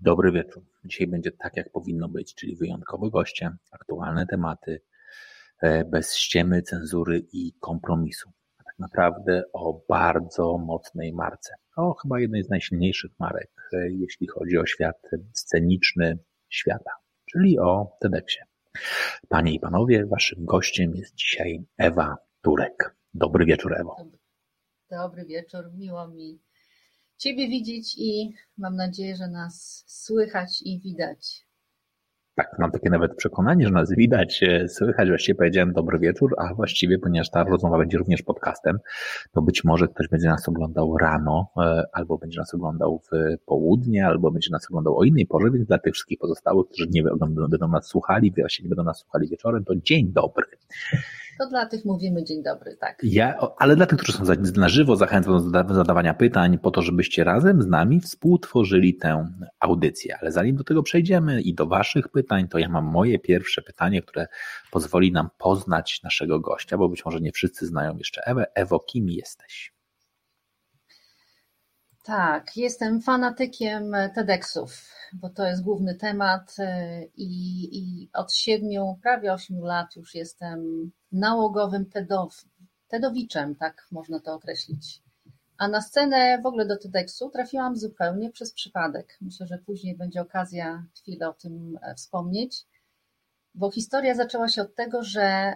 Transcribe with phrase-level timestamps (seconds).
[0.00, 0.62] Dobry wieczór.
[0.84, 4.80] Dzisiaj będzie tak, jak powinno być, czyli wyjątkowy goście, aktualne tematy,
[5.60, 8.30] e, bez ściemy, cenzury i kompromisu.
[8.58, 11.54] A tak naprawdę o bardzo mocnej marce.
[11.76, 16.90] O chyba jednej z najsilniejszych marek, e, jeśli chodzi o świat sceniczny świata,
[17.30, 18.42] czyli o TEDxie.
[19.28, 22.96] Panie i panowie, waszym gościem jest dzisiaj Ewa Turek.
[23.14, 23.96] Dobry wieczór, Ewo.
[24.90, 26.38] Dobry wieczór, miło mi
[27.18, 31.48] Ciebie widzieć i mam nadzieję, że nas słychać i widać.
[32.34, 35.08] Tak, mam takie nawet przekonanie, że nas widać, e, słychać.
[35.08, 38.78] Właściwie powiedziałem dobry wieczór, a właściwie, ponieważ ta rozmowa będzie również podcastem,
[39.32, 44.06] to być może ktoś będzie nas oglądał rano, e, albo będzie nas oglądał w południe,
[44.06, 47.68] albo będzie nas oglądał o innej porze, więc dla tych wszystkich pozostałych, którzy nie będą
[47.68, 50.46] nas słuchali, właściwie nie będą nas słuchali wieczorem, to dzień dobry.
[51.38, 52.98] To dla tych mówimy dzień dobry, tak.
[53.02, 54.24] Ja, ale dla tych, którzy są
[54.56, 59.28] na żywo, zachęcam do zadawania pytań po to, żebyście razem z nami współtworzyli tę
[59.60, 60.18] audycję.
[60.20, 64.02] Ale zanim do tego przejdziemy i do waszych pytań, to ja mam moje pierwsze pytanie,
[64.02, 64.26] które
[64.70, 68.46] pozwoli nam poznać naszego gościa, bo być może nie wszyscy znają jeszcze Ewę.
[68.54, 69.77] Ewo, kim jesteś?
[72.08, 77.30] Tak, jestem fanatykiem TEDxów, bo to jest główny temat e, i,
[77.78, 82.44] i od siedmiu, prawie ośmiu lat już jestem nałogowym TEDow,
[82.88, 85.02] TEDowiczem, tak można to określić.
[85.58, 89.18] A na scenę w ogóle do TEDxu trafiłam zupełnie przez przypadek.
[89.20, 92.66] Myślę, że później będzie okazja chwilę o tym e, wspomnieć,
[93.54, 95.54] bo historia zaczęła się od tego, że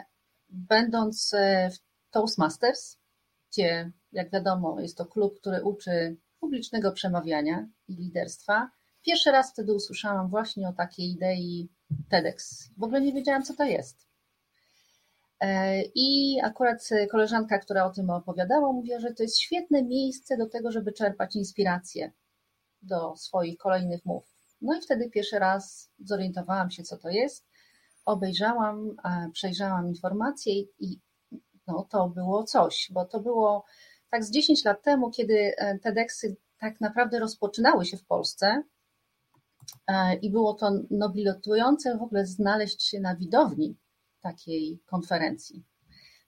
[0.48, 1.78] będąc e, w
[2.10, 2.98] Toastmasters,
[3.50, 8.70] gdzie jak wiadomo jest to klub, który uczy publicznego przemawiania i liderstwa.
[9.02, 11.68] Pierwszy raz wtedy usłyszałam właśnie o takiej idei
[12.10, 12.68] TEDx.
[12.78, 14.06] W ogóle nie wiedziałam, co to jest.
[15.40, 20.46] E, I akurat koleżanka, która o tym opowiadała, mówiła, że to jest świetne miejsce do
[20.46, 22.12] tego, żeby czerpać inspirację
[22.82, 24.24] do swoich kolejnych mów.
[24.60, 27.46] No i wtedy pierwszy raz zorientowałam się, co to jest.
[28.04, 28.96] Obejrzałam,
[29.32, 31.00] przejrzałam informacje i
[31.66, 33.64] no, to było coś, bo to było
[34.12, 38.62] tak z 10 lat temu, kiedy e, TEDxy tak naprawdę rozpoczynały się w Polsce
[39.86, 43.76] e, i było to nobilitujące w ogóle znaleźć się na widowni
[44.20, 45.64] takiej konferencji.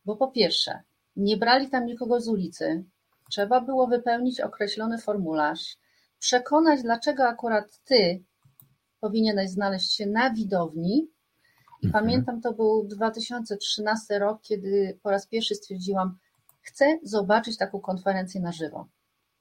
[0.05, 0.83] Bo po pierwsze,
[1.17, 2.85] nie brali tam nikogo z ulicy,
[3.31, 5.77] trzeba było wypełnić określony formularz,
[6.19, 8.25] przekonać, dlaczego akurat ty
[9.01, 11.11] powinieneś znaleźć się na widowni.
[11.83, 12.05] I mhm.
[12.05, 16.19] pamiętam, to był 2013 rok, kiedy po raz pierwszy stwierdziłam,
[16.65, 18.89] Chcę zobaczyć taką konferencję na żywo.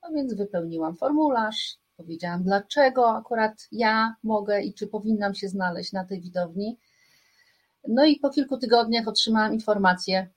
[0.03, 6.05] No więc wypełniłam formularz, powiedziałam, dlaczego akurat ja mogę i czy powinnam się znaleźć na
[6.05, 6.77] tej widowni.
[7.87, 10.29] No i po kilku tygodniach otrzymałam informację,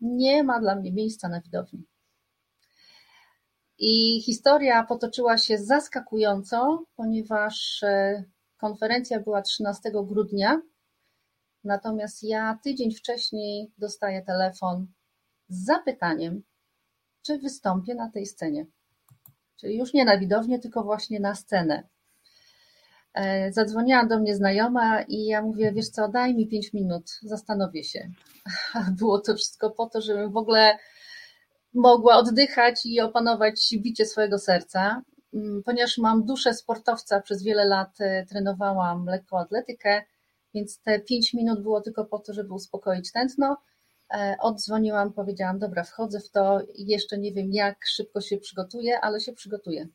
[0.00, 1.86] nie ma dla mnie miejsca na widowni.
[3.78, 8.24] I historia potoczyła się zaskakująco, ponieważ e,
[8.56, 10.62] konferencja była 13 grudnia,
[11.64, 14.86] natomiast ja tydzień wcześniej dostaję telefon,
[15.48, 16.42] z zapytaniem,
[17.22, 18.66] czy wystąpię na tej scenie.
[19.56, 21.82] Czyli już nie na widownię, tylko właśnie na scenę.
[23.14, 27.84] E, zadzwoniła do mnie znajoma i ja mówię, wiesz co, daj mi pięć minut, zastanowię
[27.84, 28.10] się.
[28.98, 30.78] Było to wszystko po to, żebym w ogóle
[31.74, 35.02] mogła oddychać i opanować bicie swojego serca.
[35.34, 40.02] Mm, ponieważ mam duszę sportowca, przez wiele lat e, trenowałam lekkoatletykę,
[40.54, 43.56] więc te pięć minut było tylko po to, żeby uspokoić tętno
[44.40, 49.32] oddzwoniłam, powiedziałam, dobra, wchodzę w to, jeszcze nie wiem jak szybko się przygotuję, ale się
[49.32, 49.88] przygotuję.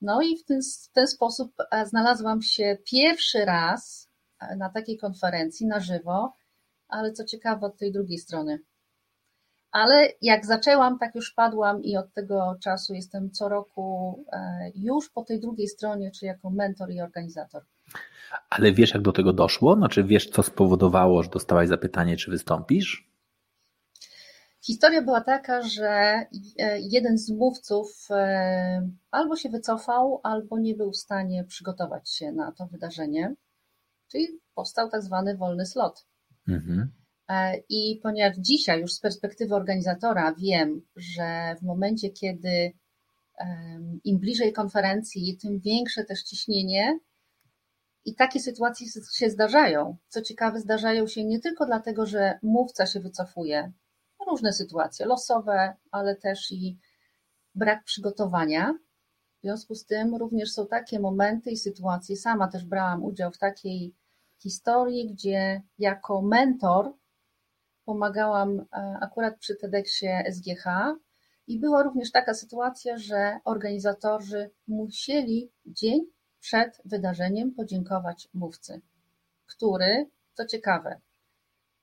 [0.00, 4.10] No i w ten, w ten sposób e, znalazłam się pierwszy raz
[4.40, 6.32] e, na takiej konferencji na żywo,
[6.88, 8.58] ale co ciekawe od tej drugiej strony.
[9.70, 14.24] Ale jak zaczęłam, tak już padłam i od tego czasu jestem co roku
[14.74, 17.62] już po tej drugiej stronie, czy jako mentor i organizator.
[18.50, 19.74] Ale wiesz, jak do tego doszło?
[19.74, 23.05] Znaczy, wiesz, co spowodowało, że dostałaś zapytanie, czy wystąpisz?
[24.66, 30.92] Historia była taka, że e, jeden z mówców e, albo się wycofał, albo nie był
[30.92, 33.34] w stanie przygotować się na to wydarzenie,
[34.08, 36.06] czyli powstał tak zwany wolny slot.
[36.48, 36.92] Mhm.
[37.28, 42.72] E, I ponieważ dzisiaj już z perspektywy organizatora wiem, że w momencie, kiedy
[44.04, 46.98] im bliżej konferencji, tym większe też ciśnienie.
[48.04, 49.96] I takie sytuacje się zdarzają.
[50.08, 53.72] Co ciekawe, zdarzają się nie tylko dlatego, że mówca się wycofuje,
[54.36, 56.78] różne sytuacje losowe, ale też i
[57.54, 58.78] brak przygotowania.
[59.38, 62.16] W związku z tym również są takie momenty i sytuacje.
[62.16, 63.94] Sama też brałam udział w takiej
[64.42, 66.92] historii, gdzie jako mentor
[67.84, 68.64] pomagałam e,
[69.00, 70.64] akurat przy TEDxie SGH
[71.46, 76.00] i była również taka sytuacja, że organizatorzy musieli dzień
[76.40, 78.80] przed wydarzeniem podziękować mówcy,
[79.46, 81.00] który, co ciekawe,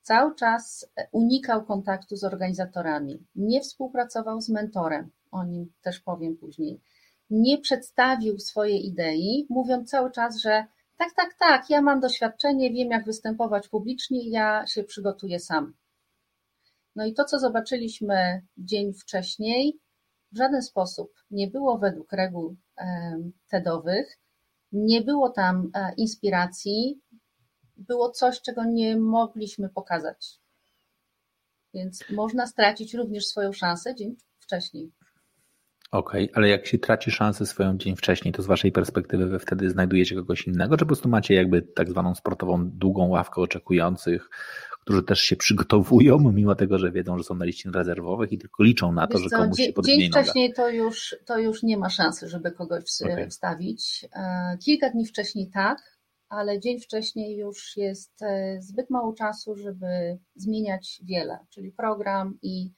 [0.03, 6.81] cały czas unikał kontaktu z organizatorami, nie współpracował z mentorem, o nim też powiem później,
[7.29, 10.65] nie przedstawił swojej idei, mówiąc cały czas, że
[10.97, 15.73] tak, tak, tak, ja mam doświadczenie, wiem jak występować publicznie, ja się przygotuję sam.
[16.95, 19.79] No i to, co zobaczyliśmy dzień wcześniej,
[20.31, 22.55] w żaden sposób nie było według reguł
[23.50, 24.19] TEDowych,
[24.71, 27.01] nie było tam e, inspiracji,
[27.77, 30.39] było coś, czego nie mogliśmy pokazać.
[31.73, 34.91] Więc można stracić również swoją szansę dzień wcześniej.
[35.91, 39.39] Okej, okay, ale jak się traci szansę swoją dzień wcześniej, to z waszej perspektywy wy
[39.39, 44.29] wtedy znajdujecie kogoś innego, czy po prostu macie jakby tak zwaną sportową długą ławkę oczekujących,
[44.81, 48.63] którzy też się przygotowują, mimo tego, że wiedzą, że są na liście rezerwowych i tylko
[48.63, 51.63] liczą na to, Wiesz że co, komuś się podwieje Dzień wcześniej to już, to już
[51.63, 53.29] nie ma szansy, żeby kogoś okay.
[53.29, 54.05] wstawić.
[54.15, 55.97] E, kilka dni wcześniej tak,
[56.33, 62.71] ale dzień wcześniej już jest e, zbyt mało czasu, żeby zmieniać wiele, czyli program i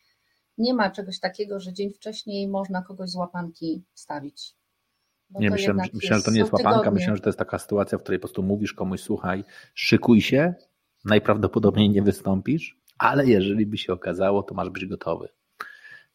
[0.58, 4.56] nie ma czegoś takiego, że dzień wcześniej można kogoś z łapanki wstawić.
[5.30, 7.00] nie, myślę, myślę, że to nie jest łapanka, tygodnie.
[7.00, 9.44] myślę, że to jest taka sytuacja, w której po prostu mówisz komuś, słuchaj,
[9.74, 10.54] szykuj się,
[11.06, 15.30] najprawdopodobniej nie wystąpisz, ale jeżeli by się okazało, to masz być gotowy.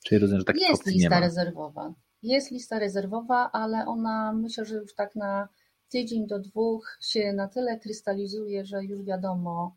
[0.05, 1.95] Czyli rozumiem, że takich Jest lista rezerwowa.
[2.23, 5.49] Jest lista rezerwowa, ale ona myślę, że już tak na
[5.91, 9.77] tydzień do dwóch się na tyle krystalizuje, że już wiadomo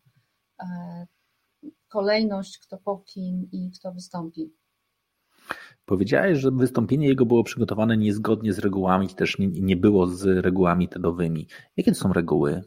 [0.60, 1.08] e,
[1.88, 4.54] kolejność, kto po kim i kto wystąpi.
[5.86, 10.90] Powiedziałeś, że wystąpienie jego było przygotowane niezgodnie z regułami, też nie, nie było z regułami
[10.90, 11.48] TEDowymi.
[11.78, 12.62] Jakie to są reguły?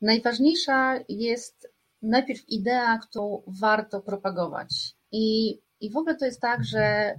[0.00, 4.96] Najważniejsza jest najpierw idea, którą warto propagować.
[5.12, 7.14] I, I w ogóle to jest tak, że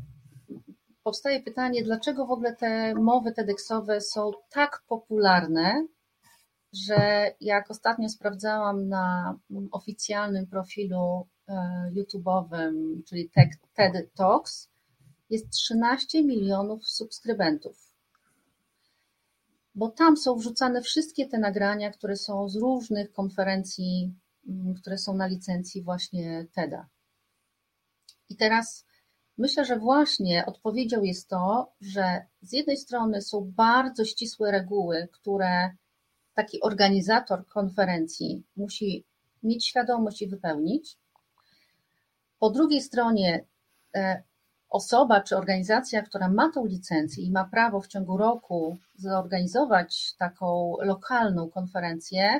[1.03, 5.87] powstaje pytanie, dlaczego w ogóle te mowy TEDxowe są tak popularne,
[6.73, 9.37] że jak ostatnio sprawdzałam na
[9.71, 13.29] oficjalnym profilu e, YouTube'owym, czyli
[13.75, 14.69] TED Talks,
[15.29, 17.91] jest 13 milionów subskrybentów.
[19.75, 24.13] Bo tam są wrzucane wszystkie te nagrania, które są z różnych konferencji,
[24.81, 26.87] które są na licencji właśnie TEDa.
[28.29, 28.85] I teraz
[29.41, 35.71] myślę, że właśnie odpowiedzią jest to, że z jednej strony są bardzo ścisłe reguły, które
[36.33, 39.05] taki organizator konferencji musi
[39.43, 40.97] mieć świadomość i wypełnić.
[42.39, 43.45] Po drugiej stronie
[43.95, 44.23] e,
[44.69, 50.75] osoba czy organizacja, która ma tą licencję i ma prawo w ciągu roku zorganizować taką
[50.81, 52.39] lokalną konferencję,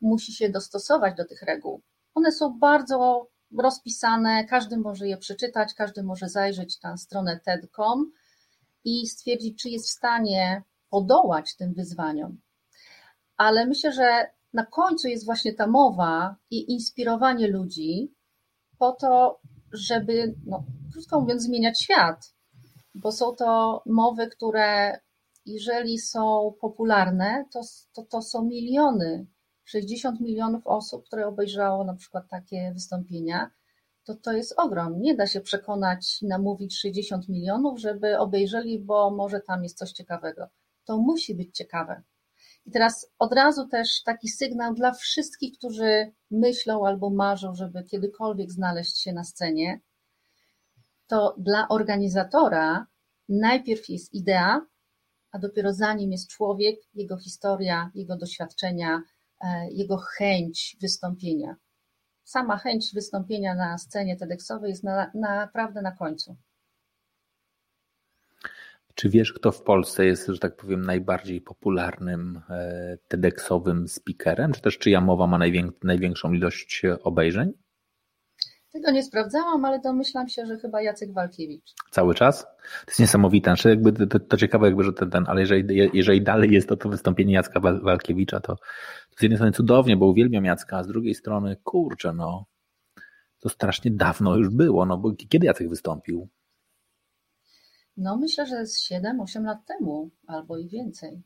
[0.00, 1.80] musi się dostosować do tych reguł.
[2.14, 3.28] One są bardzo
[3.58, 8.12] rozpisane, każdy może je przeczytać, każdy może zajrzeć na stronę TED.com
[8.84, 12.40] i stwierdzić, czy jest w stanie podołać tym wyzwaniom.
[13.36, 18.14] Ale myślę, że na końcu jest właśnie ta mowa i inspirowanie ludzi
[18.78, 19.40] po to,
[19.72, 22.34] żeby, no, krótko mówiąc, zmieniać świat,
[22.94, 25.00] bo są to mowy, które
[25.46, 27.60] jeżeli są popularne, to,
[27.92, 29.26] to, to są miliony,
[29.68, 33.50] 60 milionów osób, które obejrzało na przykład takie wystąpienia,
[34.04, 35.00] to to jest ogrom.
[35.00, 40.48] Nie da się przekonać namówić 60 milionów, żeby obejrzeli, bo może tam jest coś ciekawego.
[40.84, 42.02] To musi być ciekawe.
[42.66, 48.52] I teraz od razu też taki sygnał dla wszystkich, którzy myślą albo marzą, żeby kiedykolwiek
[48.52, 49.80] znaleźć się na scenie,
[51.06, 52.86] to dla organizatora
[53.28, 54.66] najpierw jest idea,
[55.32, 59.02] a dopiero za nim jest człowiek, jego historia, jego doświadczenia,
[59.70, 61.56] jego chęć wystąpienia.
[62.24, 66.36] Sama chęć wystąpienia na scenie TEDxowej jest na, naprawdę na końcu.
[68.94, 74.52] Czy wiesz, kto w Polsce jest, że tak powiem, najbardziej popularnym e, TEDxowym speakerem?
[74.52, 75.38] Czy też czyja mowa ma
[75.82, 77.52] największą ilość obejrzeń?
[78.72, 81.74] Tego nie sprawdzałam, ale domyślam się, że chyba Jacek Walkiewicz.
[81.90, 82.42] Cały czas?
[82.42, 83.50] To jest niesamowite.
[83.50, 86.76] Znaczy jakby to, to ciekawe, jakby, że ten, ten ale jeżeli, jeżeli dalej jest to,
[86.76, 90.88] to wystąpienie Jacka Walkiewicza, to, to z jednej strony cudownie, bo uwielbiam Jacka, a z
[90.88, 92.46] drugiej strony, kurczę, no,
[93.40, 96.28] to strasznie dawno już było, no bo kiedy Jacek wystąpił?
[97.96, 101.22] No myślę, że z 7-8 lat temu, albo i więcej.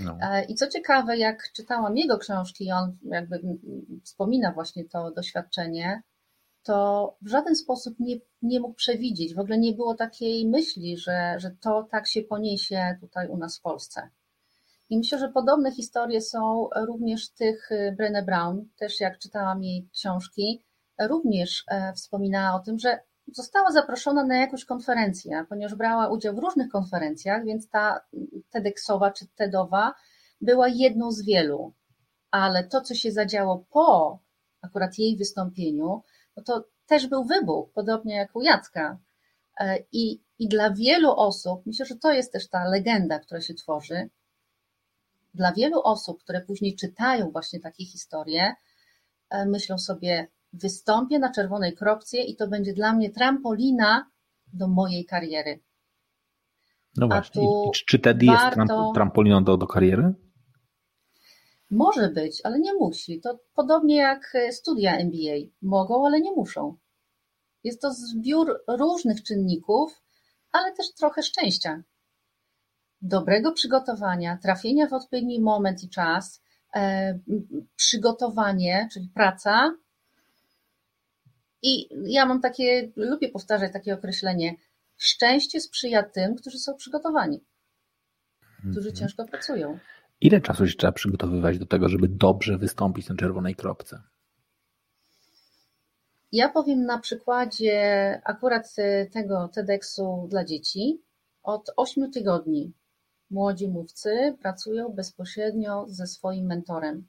[0.00, 0.18] No.
[0.20, 3.40] E, I co ciekawe, jak czytałam jego książki, on jakby
[4.02, 6.02] wspomina właśnie to doświadczenie,
[6.64, 11.34] to w żaden sposób nie, nie mógł przewidzieć, w ogóle nie było takiej myśli, że,
[11.38, 14.10] że to tak się poniesie tutaj u nas w Polsce.
[14.90, 19.88] I myślę, że podobne historie są również tych y, Brené Brown, też jak czytałam jej
[19.92, 20.64] książki,
[21.00, 22.98] również e, wspominała o tym, że
[23.32, 28.00] została zaproszona na jakąś konferencję, ponieważ brała udział w różnych konferencjach, więc ta
[28.50, 29.94] TEDxowa czy TEDowa
[30.40, 31.72] była jedną z wielu.
[32.30, 34.18] Ale to, co się zadziało po
[34.62, 36.02] akurat jej wystąpieniu,
[36.42, 38.98] to też był wybuch, podobnie jak u Jacka.
[39.60, 43.54] E, I, I dla wielu osób, myślę, że to jest też ta legenda, która się
[43.54, 44.10] tworzy,
[45.34, 48.54] dla wielu osób, które później czytają właśnie takie historie,
[49.30, 54.10] e, myślą sobie, wystąpię na czerwonej kropce i to będzie dla mnie trampolina
[54.52, 55.60] do mojej kariery.
[56.96, 57.42] No właśnie,
[57.86, 58.60] czy TED warto...
[58.60, 60.14] jest trampoliną do, do kariery?
[61.70, 63.20] Może być, ale nie musi.
[63.20, 65.50] To podobnie jak e, studia MBA.
[65.62, 66.76] Mogą, ale nie muszą.
[67.64, 70.02] Jest to zbiór różnych czynników,
[70.52, 71.82] ale też trochę szczęścia.
[73.02, 76.42] Dobrego przygotowania, trafienia w odpowiedni moment i czas,
[76.74, 77.18] e,
[77.76, 79.74] przygotowanie, czyli praca.
[81.62, 84.54] I ja mam takie, lubię powtarzać takie określenie:
[84.96, 87.44] szczęście sprzyja tym, którzy są przygotowani,
[88.58, 88.96] którzy mhm.
[88.96, 89.78] ciężko pracują.
[90.24, 94.02] Ile czasu się trzeba przygotowywać do tego, żeby dobrze wystąpić na czerwonej kropce?
[96.32, 101.02] Ja powiem na przykładzie akurat e, tego TEDxu dla dzieci.
[101.42, 102.72] Od 8 tygodni
[103.30, 107.08] młodzi mówcy pracują bezpośrednio ze swoim mentorem.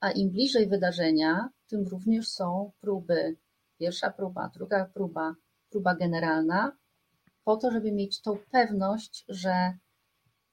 [0.00, 3.36] A im bliżej wydarzenia, tym również są próby.
[3.78, 5.34] Pierwsza próba, druga próba,
[5.70, 6.72] próba generalna,
[7.44, 9.78] po to, żeby mieć tą pewność, że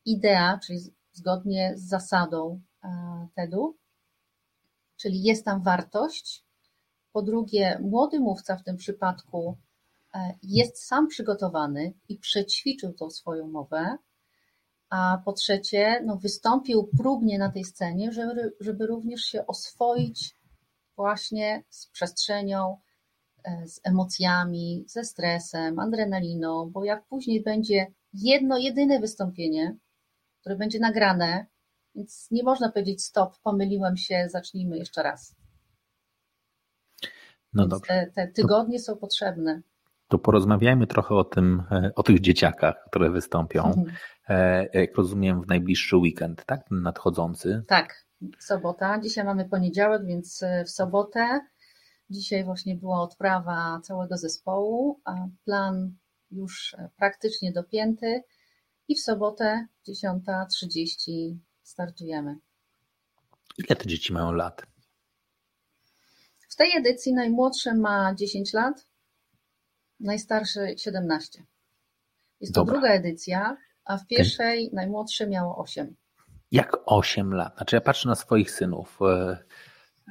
[0.05, 0.79] idea, czyli
[1.11, 3.77] zgodnie z zasadą e, TED-u,
[4.97, 6.45] czyli jest tam wartość.
[7.11, 9.57] Po drugie, młody mówca w tym przypadku
[10.13, 13.97] e, jest sam przygotowany i przećwiczył tą swoją mowę,
[14.89, 20.35] a po trzecie, no, wystąpił próbnie na tej scenie, żeby, żeby również się oswoić
[20.95, 22.77] właśnie z przestrzenią,
[23.43, 29.77] e, z emocjami, ze stresem, adrenaliną, bo jak później będzie jedno, jedyne wystąpienie,
[30.41, 31.45] które będzie nagrane,
[31.95, 35.35] więc nie można powiedzieć stop, pomyliłem się, zacznijmy jeszcze raz.
[37.53, 37.87] No więc dobrze.
[37.87, 39.61] Te, te tygodnie to, są potrzebne.
[40.07, 43.65] To porozmawiajmy trochę o tym, e, o tych dzieciakach, które wystąpią.
[43.65, 43.95] Mhm.
[44.29, 46.61] E, jak rozumiem, w najbliższy weekend, tak?
[46.71, 47.63] Nadchodzący.
[47.67, 48.05] Tak,
[48.39, 48.99] sobota.
[48.99, 51.39] Dzisiaj mamy poniedziałek, więc e, w sobotę.
[52.09, 55.15] Dzisiaj właśnie była odprawa całego zespołu, a
[55.45, 55.95] plan
[56.31, 58.23] już praktycznie dopięty
[58.89, 62.37] i w sobotę 10.30 startujemy.
[63.57, 64.61] Ile te dzieci mają lat?
[66.49, 68.87] W tej edycji najmłodszy ma 10 lat,
[69.99, 71.43] najstarszy 17.
[72.41, 72.73] Jest to Dobra.
[72.73, 74.75] druga edycja, a w pierwszej okay.
[74.75, 75.95] najmłodszy miało 8.
[76.51, 77.55] Jak 8 lat?
[77.55, 78.99] Znaczy ja patrzę na swoich synów.
[79.01, 79.37] E,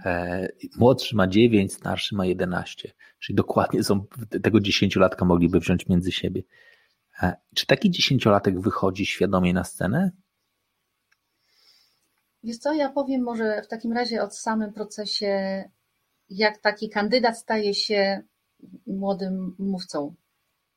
[0.05, 2.93] e, młodszy ma 9, starszy ma 11.
[3.19, 4.07] Czyli dokładnie są,
[4.43, 6.43] tego 10-latka mogliby wziąć między siebie.
[7.55, 10.11] Czy taki dziesięciolatek wychodzi świadomie na scenę?
[12.43, 15.65] Wiesz co, ja powiem może w takim razie o samym procesie,
[16.29, 18.23] jak taki kandydat staje się
[18.87, 20.15] młodym mówcą.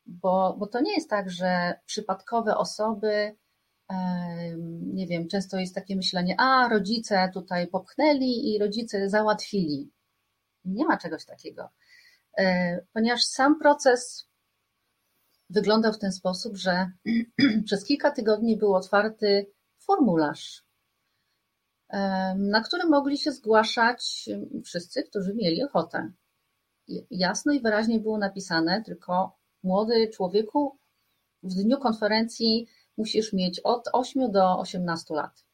[0.05, 3.35] Bo, bo to nie jest tak, że przypadkowe osoby,
[4.93, 9.91] nie wiem, często jest takie myślenie, a rodzice tutaj popchnęli i rodzice załatwili.
[10.65, 11.69] Nie ma czegoś takiego.
[12.37, 14.30] E, ponieważ sam proces
[15.51, 16.91] wyglądał w ten sposób, że
[17.65, 20.63] przez kilka tygodni był otwarty formularz,
[22.35, 24.29] na który mogli się zgłaszać
[24.65, 26.11] wszyscy, którzy mieli ochotę.
[27.11, 30.77] Jasno i wyraźnie było napisane, tylko młody człowieku,
[31.43, 32.67] w dniu konferencji
[32.97, 35.45] musisz mieć od 8 do 18 lat.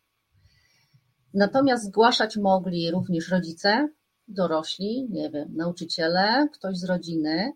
[1.34, 3.90] Natomiast zgłaszać mogli również rodzice,
[4.28, 7.54] dorośli, nie wiem, nauczyciele, ktoś z rodziny,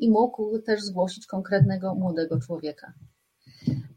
[0.00, 2.92] i mógł też zgłosić konkretnego młodego człowieka.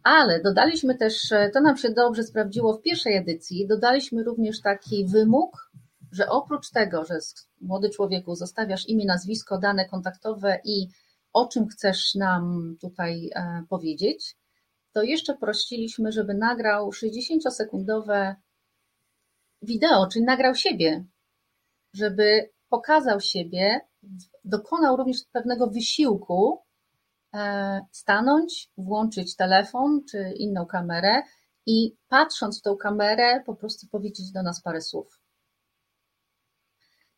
[0.03, 5.05] Ale dodaliśmy też, e, to nam się dobrze sprawdziło w pierwszej edycji, dodaliśmy również taki
[5.05, 5.71] wymóg,
[6.11, 7.17] że oprócz tego, że
[7.61, 10.87] młody człowieku zostawiasz imię, nazwisko, dane kontaktowe i
[11.33, 14.37] o czym chcesz nam tutaj e, powiedzieć,
[14.91, 18.35] to jeszcze prosiliśmy, żeby nagrał 60-sekundowe
[19.61, 21.05] wideo, czyli nagrał siebie,
[21.93, 23.81] żeby pokazał siebie
[24.45, 26.61] dokonał również pewnego wysiłku
[27.33, 31.23] e, stanąć, włączyć telefon czy inną kamerę
[31.65, 35.19] i patrząc w tą kamerę, po prostu powiedzieć do nas parę słów.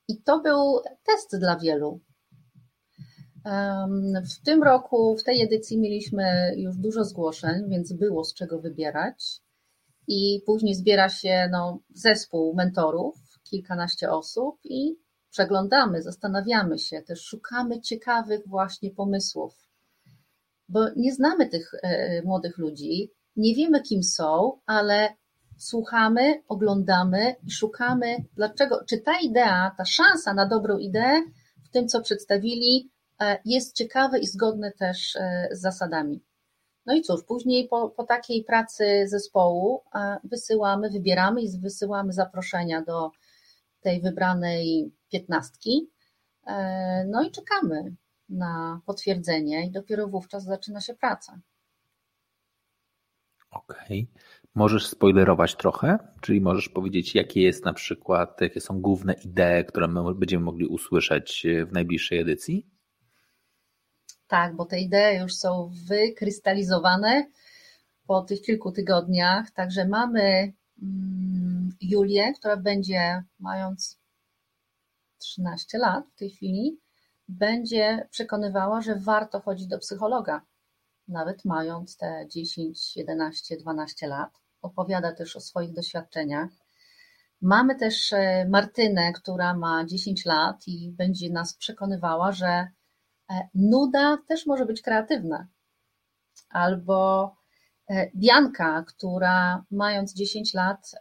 [0.08, 2.00] I to był test dla wielu.
[4.39, 9.41] W tym roku, w tej edycji mieliśmy już dużo zgłoszeń, więc było z czego wybierać.
[10.08, 14.96] I później zbiera się no, zespół mentorów, kilkanaście osób i
[15.31, 19.53] przeglądamy, zastanawiamy się, też szukamy ciekawych właśnie pomysłów.
[20.69, 25.09] Bo nie znamy tych e, młodych ludzi, nie wiemy kim są, ale
[25.57, 31.21] słuchamy, oglądamy i szukamy, dlaczego, czy ta idea, ta szansa na dobrą ideę
[31.63, 36.23] w tym, co przedstawili, e, jest ciekawe i zgodne też e, z zasadami.
[36.85, 39.83] No i cóż, później po, po takiej pracy zespołu
[40.23, 43.11] wysyłamy, wybieramy i wysyłamy zaproszenia do
[43.81, 45.89] tej wybranej piętnastki.
[47.07, 47.95] No i czekamy
[48.29, 51.39] na potwierdzenie i dopiero wówczas zaczyna się praca.
[53.51, 54.07] Okej.
[54.11, 54.21] Okay.
[54.55, 55.97] Możesz spoilerować trochę?
[56.21, 60.67] Czyli możesz powiedzieć, jakie jest na przykład, jakie są główne idee, które my będziemy mogli
[60.67, 62.67] usłyszeć e, w najbliższej edycji?
[64.27, 67.25] Tak, bo te idee już są wykrystalizowane
[68.07, 69.51] po tych kilku tygodniach.
[69.51, 74.00] Także mamy mm, Julię, która będzie, mając
[75.21, 76.79] 13 lat w tej chwili,
[77.27, 80.41] będzie przekonywała, że warto chodzić do psychologa
[81.11, 84.29] nawet mając te 10, 11, 12 lat.
[84.61, 86.49] Opowiada też o swoich doświadczeniach.
[87.41, 92.67] Mamy też e, Martynę, która ma 10 lat i będzie nas przekonywała, że e,
[93.53, 95.47] nuda też może być kreatywna.
[96.49, 97.31] Albo
[97.89, 100.91] e, Bianka, która mając 10 lat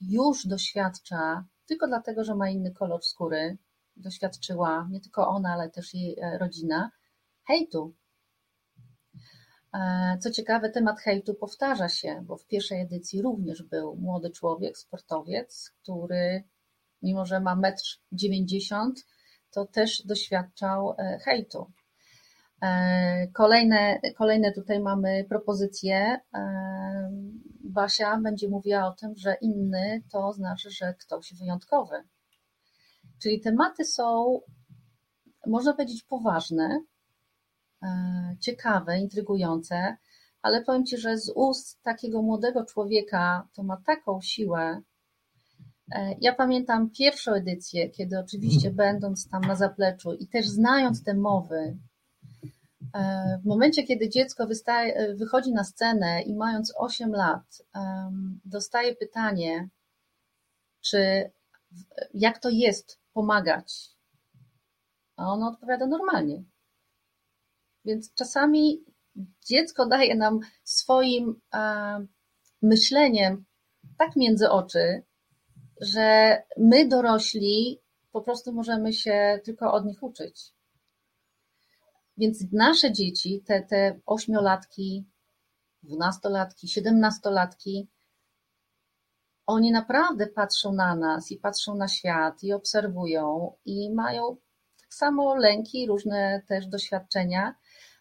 [0.00, 3.56] już doświadcza, tylko dlatego, że ma inny kolor skóry,
[3.96, 6.90] doświadczyła nie tylko ona, ale też jej rodzina,
[7.46, 7.94] hejtu
[9.74, 14.78] E, co ciekawe, temat hejtu powtarza się, bo w pierwszej edycji również był młody człowiek,
[14.78, 16.44] sportowiec, który
[17.02, 17.82] mimo, że ma metr
[18.12, 19.06] 90,
[19.50, 21.70] to też doświadczał e, hejtu.
[22.62, 26.20] E, kolejne, kolejne tutaj mamy propozycje.
[27.72, 32.04] Basia będzie mówiła o tym, że inny to znaczy, że ktoś wyjątkowy.
[33.22, 34.40] Czyli tematy są,
[35.46, 36.80] można powiedzieć, poważne,
[37.82, 39.96] E, ciekawe, intrygujące,
[40.42, 44.82] ale powiem Ci, że z ust takiego młodego człowieka to ma taką siłę.
[45.92, 48.76] E, ja pamiętam pierwszą edycję, kiedy oczywiście mhm.
[48.76, 51.76] będąc tam na zapleczu i też znając te mowy,
[53.42, 57.62] w momencie, kiedy dziecko wystaje, wychodzi na scenę i mając 8 lat,
[58.44, 59.68] dostaje pytanie,
[60.80, 61.30] czy
[62.14, 63.90] jak to jest pomagać,
[65.16, 66.44] a ono odpowiada normalnie.
[67.84, 68.84] Więc czasami
[69.46, 72.06] dziecko daje nam swoim e,
[72.62, 73.44] myśleniem
[73.98, 75.02] tak między oczy,
[75.80, 77.80] że my dorośli
[78.12, 80.52] po prostu możemy się tylko od nich uczyć.
[82.16, 85.06] Więc nasze dzieci, te, te ośmiolatki,
[85.82, 87.88] dwunastolatki, siedemnastolatki,
[89.46, 94.36] oni naprawdę patrzą na nas i patrzą na świat i obserwują i mają
[94.80, 97.54] tak samo lęki, różne też doświadczenia,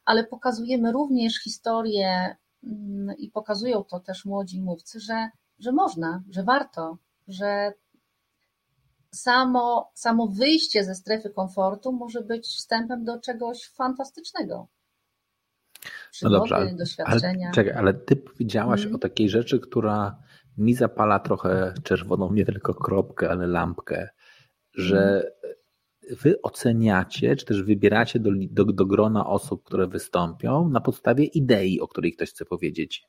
[0.06, 6.44] ale pokazujemy również historię mm, i pokazują to też młodzi mówcy, że, że można, że
[6.44, 6.98] warto,
[7.28, 7.74] że
[9.14, 14.68] samo, samo wyjście ze strefy komfortu może być wstępem do czegoś fantastycznego.
[16.12, 17.46] Przygody, no dobrze, ale, doświadczenia.
[17.48, 18.96] Ale, czekaj, ale ty powiedziałaś hmm.
[18.96, 20.24] o takiej rzeczy, która
[20.58, 24.10] mi zapala trochę czerwoną, nie tylko kropkę, ale lampkę,
[24.74, 25.24] że hmm
[26.10, 31.80] wy oceniacie, czy też wybieracie do, do, do grona osób, które wystąpią na podstawie idei,
[31.80, 33.08] o której ktoś chce powiedzieć.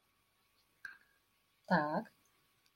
[1.66, 2.11] Tak.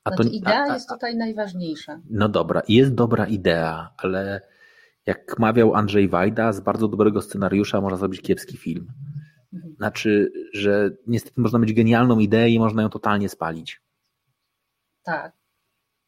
[0.07, 2.01] A znaczy, to, idea a, a, jest tutaj najważniejsza.
[2.11, 4.41] No dobra, jest dobra idea, ale
[5.07, 8.93] jak mawiał Andrzej Wajda, z bardzo dobrego scenariusza można zrobić kiepski film.
[9.53, 9.75] Mhm.
[9.77, 13.83] Znaczy, że niestety można mieć genialną ideę i można ją totalnie spalić.
[15.03, 15.33] Tak,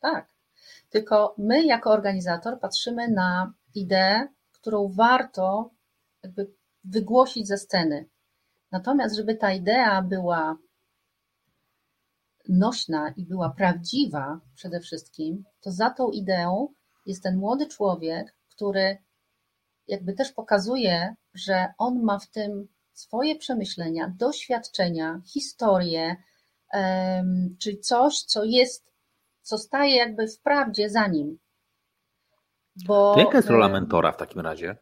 [0.01, 0.29] tak.
[0.91, 5.71] Tylko my jako organizator patrzymy na ideę, którą warto
[6.23, 6.53] jakby
[6.85, 8.09] wygłosić ze sceny.
[8.73, 10.59] Natomiast, żeby ta idea była
[12.49, 16.69] nośna i była prawdziwa przede wszystkim, to za tą ideą
[17.07, 18.99] jest ten młody człowiek, który
[19.89, 26.17] jakby też pokazuje, że on ma w tym swoje przemyślenia, doświadczenia, historię,
[27.59, 28.93] czyli coś, co jest,
[29.43, 31.39] co staje jakby w prawdzie za nim.
[32.87, 34.77] Bo, to jaka jest rola mentora w takim razie?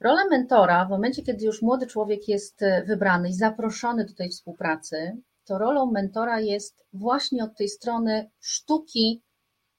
[0.00, 4.28] Rolę mentora, w momencie, kiedy już młody człowiek jest e, wybrany i zaproszony do tej
[4.28, 9.22] współpracy, to rolą mentora jest właśnie od tej strony sztuki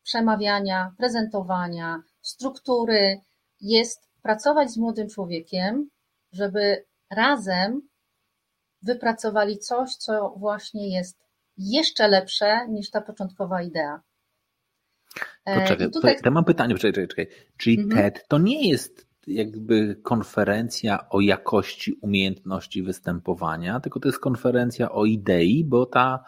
[0.04, 3.22] przemawiania, prezentowania, struktury,
[3.62, 5.90] jest pracować z młodym człowiekiem,
[6.32, 7.82] żeby razem
[8.82, 11.18] wypracowali coś, co właśnie jest
[11.58, 14.02] jeszcze lepsze niż ta początkowa idea.
[15.46, 16.16] Poczekaj, tutaj...
[16.16, 17.48] to ja mam pytanie, poczekaj, czekaj, czekaj.
[17.58, 18.12] Czyli mhm.
[18.12, 25.06] TED to nie jest jakby konferencja o jakości umiejętności występowania, tylko to jest konferencja o
[25.06, 26.24] idei, bo ta,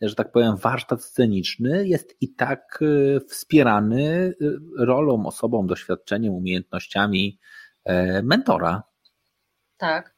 [0.00, 7.38] że tak powiem, warsztat sceniczny jest i tak e, wspierany e, rolą, osobą, doświadczeniem, umiejętnościami
[7.84, 8.82] e, mentora.
[9.76, 10.16] Tak.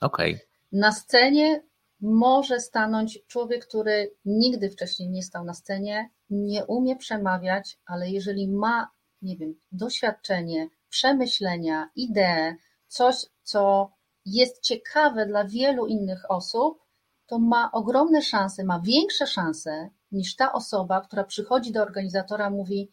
[0.00, 0.34] Okej.
[0.34, 0.46] Okay.
[0.72, 1.62] Na scenie
[2.00, 8.48] może stanąć człowiek, który nigdy wcześniej nie stał na scenie, nie umie przemawiać, ale jeżeli
[8.48, 8.90] ma,
[9.22, 13.92] nie wiem, doświadczenie, przemyślenia, ideę, coś, co
[14.26, 16.84] jest ciekawe dla wielu innych osób,
[17.26, 22.90] to ma ogromne szanse, ma większe szanse niż ta osoba, która przychodzi do organizatora, mówi: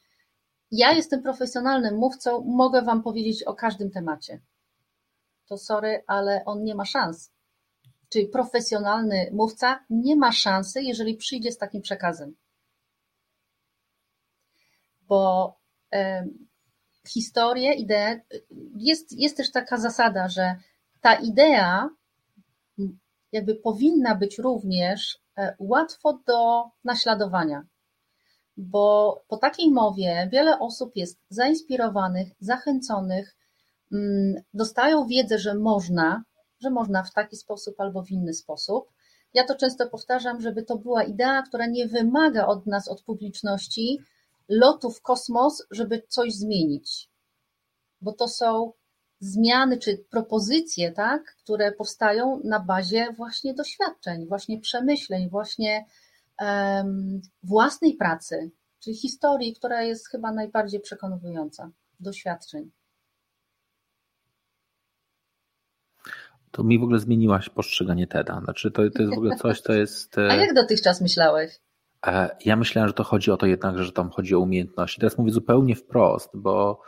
[0.71, 4.41] Ja jestem profesjonalnym mówcą, mogę Wam powiedzieć o każdym temacie.
[5.45, 7.31] To sorry, ale on nie ma szans.
[8.09, 12.35] Czyli profesjonalny mówca nie ma szansy, jeżeli przyjdzie z takim przekazem.
[15.01, 15.53] Bo
[17.09, 18.21] historię, ideę,
[18.75, 20.55] jest, jest też taka zasada, że
[21.01, 21.89] ta idea
[23.31, 27.63] jakby powinna być również e, łatwo do naśladowania.
[28.57, 33.35] Bo po takiej mowie wiele osób jest zainspirowanych, zachęconych,
[33.91, 36.23] mm, dostają wiedzę, że można,
[36.59, 38.91] że można w taki sposób albo w inny sposób.
[39.33, 43.99] Ja to często powtarzam, żeby to była idea, która nie wymaga od nas, od publiczności,
[44.49, 47.09] lotu w kosmos, żeby coś zmienić.
[48.01, 48.73] Bo to są
[49.19, 55.85] zmiany czy propozycje, tak, które powstają na bazie właśnie doświadczeń, właśnie przemyśleń, właśnie
[56.39, 62.71] um, własnej pracy, czyli historii, która jest chyba najbardziej przekonująca, doświadczeń.
[66.51, 68.41] To mi w ogóle zmieniłaś postrzeganie TEDa.
[68.43, 70.17] Znaczy, to, to jest w ogóle coś, co jest.
[70.31, 71.59] A jak dotychczas myślałeś?
[72.05, 74.99] E, ja myślałem, że to chodzi o to jednak, że tam chodzi o umiejętności.
[75.01, 76.81] Teraz mówię zupełnie wprost, bo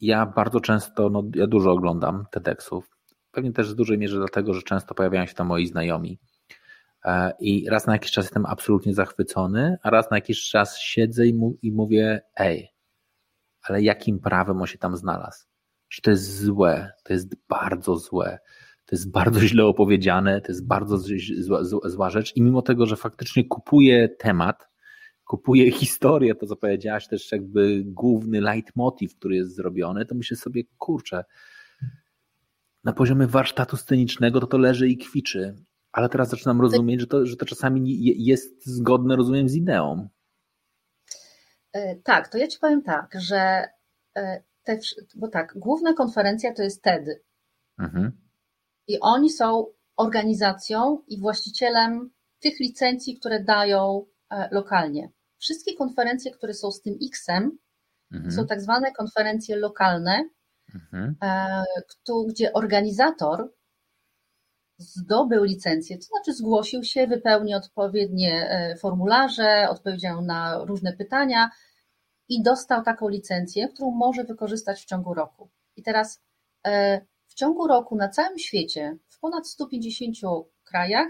[0.00, 2.90] ja bardzo często, no ja dużo oglądam TEDxów.
[3.30, 6.18] Pewnie też w dużej mierze dlatego, że często pojawiają się tam moi znajomi.
[7.04, 11.26] E, I raz na jakiś czas jestem absolutnie zachwycony, a raz na jakiś czas siedzę
[11.26, 12.72] i, mu, i mówię, ej,
[13.62, 15.46] ale jakim prawem on się tam znalazł?
[15.88, 18.38] Że to jest złe, to jest bardzo złe
[18.86, 20.98] to jest bardzo źle opowiedziane, to jest bardzo
[21.38, 24.68] zła, zła, rzecz i mimo tego, że faktycznie kupuje temat,
[25.24, 30.62] kupuje historię, to co powiedziałaś, też jakby główny leitmotiv, który jest zrobiony, to myślę sobie,
[30.78, 31.24] kurczę,
[32.84, 35.54] na poziomie warsztatu scenicznego to to leży i kwiczy,
[35.92, 40.08] ale teraz zaczynam rozumieć, że to, że to czasami jest zgodne, rozumiem, z ideą.
[41.72, 43.68] E, tak, to ja ci powiem tak, że
[44.16, 44.78] e, te,
[45.16, 47.04] bo tak, główna konferencja to jest TED.
[47.78, 48.25] Mhm.
[48.88, 55.10] I oni są organizacją i właścicielem tych licencji, które dają e, lokalnie.
[55.38, 57.58] Wszystkie konferencje, które są z tym X-em,
[58.12, 58.32] mhm.
[58.32, 60.28] są tak zwane konferencje lokalne,
[60.74, 61.16] mhm.
[61.22, 61.64] E,
[62.28, 63.52] gdzie organizator
[64.78, 71.50] zdobył licencję, to znaczy zgłosił się, wypełnił odpowiednie e, formularze, odpowiedział na różne pytania
[72.28, 75.50] i dostał taką licencję, którą może wykorzystać w ciągu roku.
[75.76, 76.22] I teraz
[77.36, 80.16] ciągu roku na całym świecie, w ponad 150
[80.64, 81.08] krajach,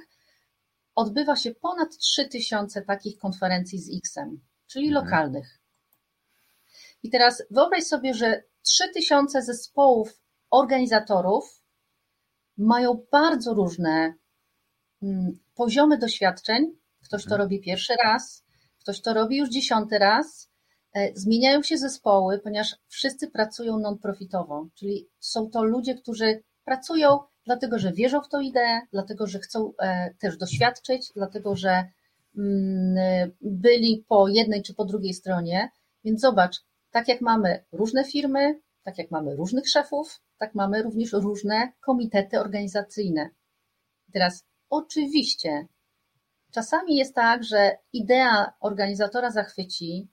[0.95, 5.05] odbywa się ponad 3000 takich konferencji z X-em, czyli mhm.
[5.05, 5.61] lokalnych.
[7.03, 11.63] I teraz wyobraź sobie, że 3000 zespołów organizatorów
[12.57, 14.15] mają bardzo różne
[15.03, 16.79] mm, poziomy doświadczeń.
[17.05, 17.41] Ktoś to mhm.
[17.41, 18.45] robi pierwszy raz,
[18.81, 20.46] ktoś to robi już dziesiąty raz,
[21.15, 27.93] zmieniają się zespoły, ponieważ wszyscy pracują non-profitowo, czyli są to ludzie, którzy pracują dlatego, że
[27.93, 31.85] wierzą w tą ideę, dlatego, że chcą e, też doświadczyć, dlatego, że
[32.37, 35.71] mm, byli po jednej czy po drugiej stronie.
[36.05, 36.57] Więc zobacz,
[36.91, 42.41] tak jak mamy różne firmy, tak jak mamy różnych szefów, tak mamy również różne komitety
[42.41, 43.31] organizacyjne.
[44.13, 45.67] Teraz oczywiście
[46.51, 50.09] czasami jest tak, że idea organizatora zachwyci,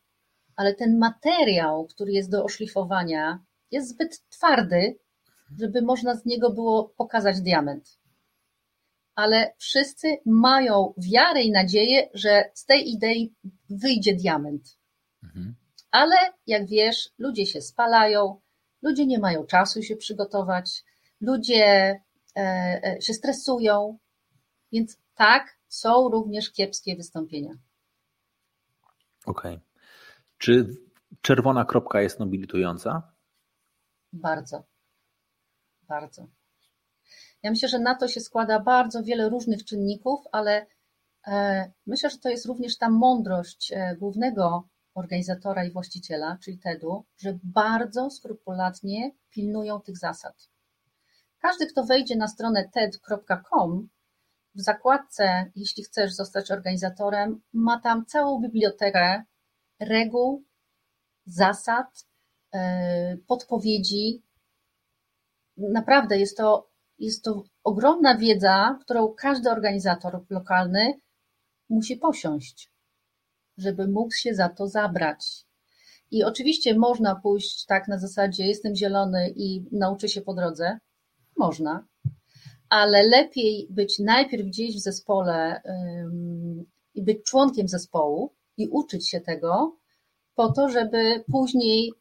[0.55, 3.39] ale ten materiał, który jest do oszlifowania,
[3.71, 4.99] jest zbyt twardy,
[5.59, 7.99] żeby można z niego było pokazać diament.
[9.15, 13.33] Ale wszyscy mają wiarę i nadzieję, że z tej idei
[13.69, 14.77] wyjdzie diament.
[15.23, 15.55] Mhm.
[15.91, 16.15] Ale
[16.47, 18.41] jak wiesz, ludzie się spalają,
[18.81, 20.83] ludzie nie mają czasu się przygotować,
[21.21, 22.41] ludzie e,
[22.83, 23.97] e, się stresują,
[24.71, 27.53] więc tak, są również kiepskie wystąpienia.
[29.25, 29.53] Okej.
[29.55, 29.72] Okay.
[30.43, 30.77] Czy
[31.21, 33.13] czerwona kropka jest nobilitująca?
[34.13, 34.63] Bardzo.
[35.81, 36.27] Bardzo.
[37.43, 40.65] Ja myślę, że na to się składa bardzo wiele różnych czynników, ale
[41.27, 47.05] e, myślę, że to jest również ta mądrość e, głównego organizatora i właściciela, czyli TED-u,
[47.17, 50.49] że bardzo skrupulatnie pilnują tych zasad.
[51.39, 53.89] Każdy, kto wejdzie na stronę ted.com,
[54.55, 59.23] w zakładce, jeśli chcesz zostać organizatorem, ma tam całą bibliotekę
[59.85, 60.43] reguł,
[61.25, 62.07] zasad,
[62.53, 64.23] e, podpowiedzi.
[65.57, 66.69] Naprawdę jest to,
[66.99, 70.93] jest to ogromna wiedza, którą każdy organizator lokalny
[71.69, 72.71] musi posiąść,
[73.57, 75.45] żeby mógł się za to zabrać.
[76.11, 80.79] I oczywiście można pójść tak na zasadzie jestem zielony i nauczę się po drodze.
[81.37, 81.87] Można,
[82.69, 85.61] ale lepiej być najpierw gdzieś w zespole
[86.93, 89.77] i być członkiem zespołu i uczyć się tego,
[90.35, 91.93] po to, żeby później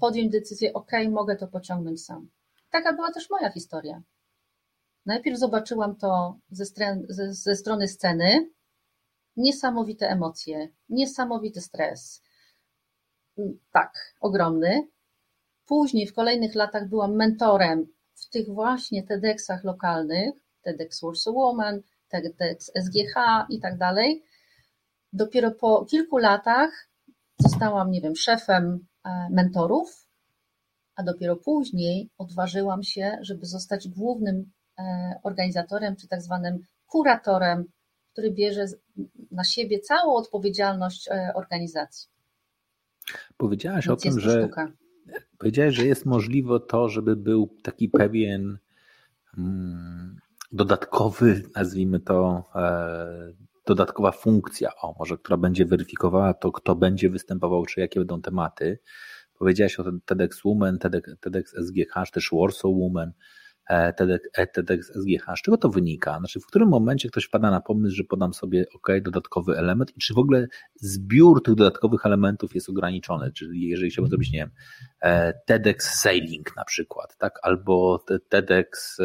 [0.00, 2.30] podjąć decyzję, ok, mogę to pociągnąć sam.
[2.70, 4.02] Taka była też moja historia.
[5.06, 6.64] Najpierw zobaczyłam to ze,
[7.08, 8.50] ze, ze strony sceny,
[9.36, 12.22] niesamowite emocje, niesamowity stres.
[13.72, 14.88] Tak, ogromny.
[15.66, 22.70] Później w kolejnych latach byłam mentorem w tych właśnie TEDxach lokalnych, TEDx Warsaw Woman, TEDx
[22.74, 24.24] SGH i tak dalej.
[25.14, 26.88] Dopiero po kilku latach
[27.38, 30.06] zostałam, nie wiem, szefem e, mentorów,
[30.96, 37.64] a dopiero później odważyłam się, żeby zostać głównym e, organizatorem, czy tak zwanym kuratorem,
[38.12, 38.66] który bierze
[39.30, 42.08] na siebie całą odpowiedzialność e, organizacji.
[43.36, 44.72] Powiedziałaś Więc o tym, że sztuka.
[45.38, 48.58] powiedziałaś, że jest możliwe to, żeby był taki pewien
[49.38, 50.16] mm,
[50.52, 52.50] dodatkowy, nazwijmy to,
[53.66, 58.78] dodatkowa funkcja, o może, która będzie weryfikowała to, kto będzie występował, czy jakie będą tematy.
[59.38, 63.12] Powiedziałaś o TEDx Women, TEDx, TEDx SGH, też Warsaw Women,
[63.68, 65.36] e, TEDx, e, TEDx SGH.
[65.38, 66.18] Z czego to wynika?
[66.18, 70.00] Znaczy, w którym momencie ktoś wpada na pomysł, że podam sobie OK, dodatkowy element i
[70.00, 73.32] czy w ogóle zbiór tych dodatkowych elementów jest ograniczony?
[73.32, 74.50] Czyli jeżeli chciałbym zrobić, nie wiem,
[75.00, 77.38] e, TEDx Sailing na przykład, tak?
[77.42, 78.98] Albo TEDx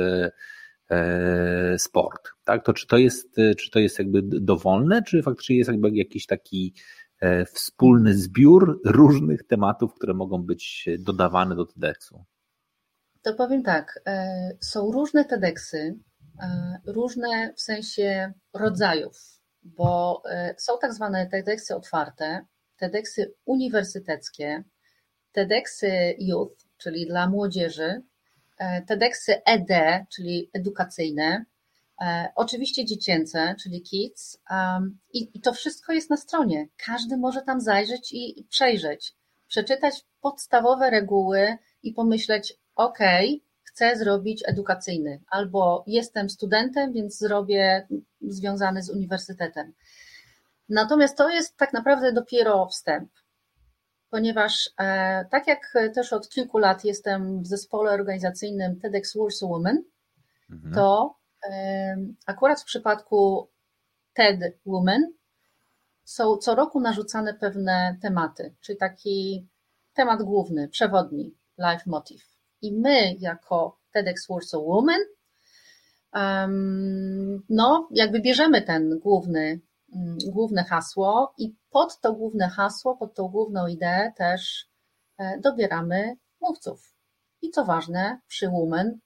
[1.77, 2.65] sport, tak?
[2.65, 6.25] To czy to jest, e, czy to jest jakby dowolne, czy faktycznie jest jakby jakiś
[6.25, 6.73] taki
[7.19, 12.25] e, wspólny zbiór różnych tematów, które mogą być dodawane do TEDxu?
[13.21, 14.03] To powiem tak,
[14.61, 15.95] są różne TEDxy,
[16.85, 19.17] różne w sensie rodzajów,
[19.63, 20.21] bo
[20.57, 22.45] są tak zwane TEDxy otwarte,
[22.77, 24.63] TEDxy uniwersyteckie,
[25.31, 28.18] TEDxy youth, czyli dla młodzieży, E,
[28.87, 31.45] TEDxy ED, czyli edukacyjne,
[32.01, 34.41] e, oczywiście dziecięce, czyli kids
[35.13, 36.67] i to wszystko jest na stronie.
[36.85, 39.13] Każdy może tam zajrzeć i przejrzeć,
[39.47, 42.99] przeczytać podstawowe reguły i pomyśleć, ok,
[43.63, 47.87] chcę zrobić edukacyjny, albo jestem studentem, więc zrobię
[48.21, 49.73] związany z uniwersytetem.
[50.69, 53.11] Natomiast to jest tak naprawdę dopiero wstęp
[54.09, 59.83] ponieważ e, tak jak też od kilku lat jestem w zespole organizacyjnym TEDx Warsaw Women,
[60.49, 60.73] mhm.
[60.73, 61.15] to
[61.49, 61.95] e,
[62.25, 63.49] akurat w przypadku
[64.13, 65.13] TED Women
[66.03, 69.47] są co roku narzucane pewne tematy, czyli taki
[69.93, 72.25] temat główny, przewodni, life motive.
[72.61, 74.99] I my jako TEDx Warsaw Women
[77.49, 79.59] no, jakby bierzemy ten główny
[80.31, 84.65] główne hasło i pod to główne hasło, pod tą główną ideę też
[85.17, 86.93] e, dobieramy mówców.
[87.41, 88.99] I co ważne, przy Women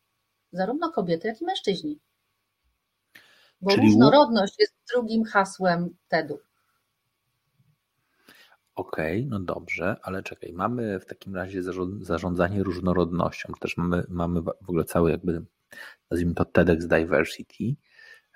[0.51, 1.99] zarówno kobiety, jak i mężczyźni.
[3.61, 6.39] Bo Czyli różnorodność jest drugim hasłem TED-u.
[8.75, 11.61] Okej, okay, no dobrze, ale czekaj, mamy w takim razie
[12.01, 15.45] zarządzanie różnorodnością, też mamy, mamy w ogóle cały jakby,
[16.11, 17.75] nazwijmy to TEDx Diversity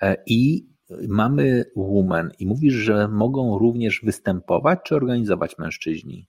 [0.01, 0.67] e, i
[1.07, 6.27] mamy women i mówisz, że mogą również występować czy organizować mężczyźni?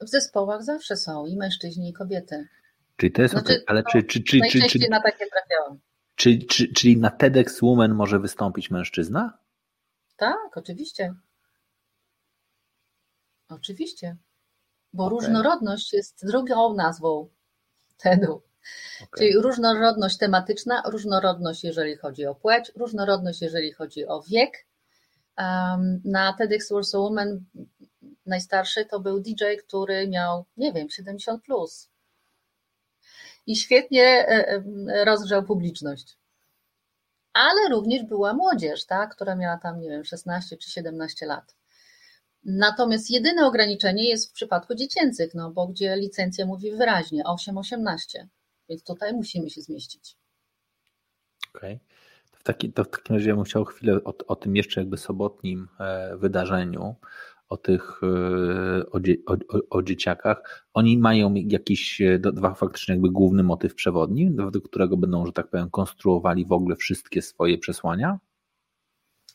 [0.00, 2.48] W zespołach zawsze są i mężczyźni, i kobiety.
[2.96, 3.64] Czyli to jest znaczy, okay.
[3.66, 5.80] ale czy, czy, czy, czy, czy, na takie trafiałam.
[6.14, 9.38] Czy, czy, czyli na TEDx Women może wystąpić mężczyzna?
[10.16, 11.14] Tak, oczywiście.
[13.48, 14.16] Oczywiście.
[14.92, 15.18] Bo okay.
[15.18, 17.28] różnorodność jest drugą nazwą
[17.96, 18.42] TEDu.
[19.02, 19.18] Okay.
[19.18, 24.66] Czyli różnorodność tematyczna, różnorodność jeżeli chodzi o płeć, różnorodność jeżeli chodzi o wiek.
[26.04, 27.44] Na TEDx Warsaw Woman
[28.26, 31.88] najstarszy to był DJ, który miał, nie wiem, 70 plus.
[33.46, 34.26] i świetnie
[35.04, 36.16] rozgrzał publiczność.
[37.32, 41.54] Ale również była młodzież, tak, która miała tam, nie wiem, 16 czy 17 lat.
[42.44, 48.26] Natomiast jedyne ograniczenie jest w przypadku dziecięcych, no bo gdzie licencja mówi wyraźnie 8-18,
[48.68, 50.16] więc tutaj musimy się zmieścić.
[51.54, 51.74] Okej.
[51.74, 51.86] Okay.
[52.30, 54.80] To, w taki, to w takim razie ja bym chciał chwilę o, o tym jeszcze
[54.80, 56.94] jakby sobotnim e, wydarzeniu,
[57.48, 60.66] o tych, e, o, o, o, dzieciakach.
[60.74, 65.50] Oni mają jakiś e, dwa faktycznie jakby główny motyw przewodni, do którego będą, że tak
[65.50, 68.18] powiem, konstruowali w ogóle wszystkie swoje przesłania?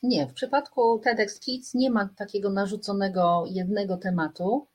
[0.03, 4.67] Nie, w przypadku TEDx Kids nie ma takiego narzuconego jednego tematu.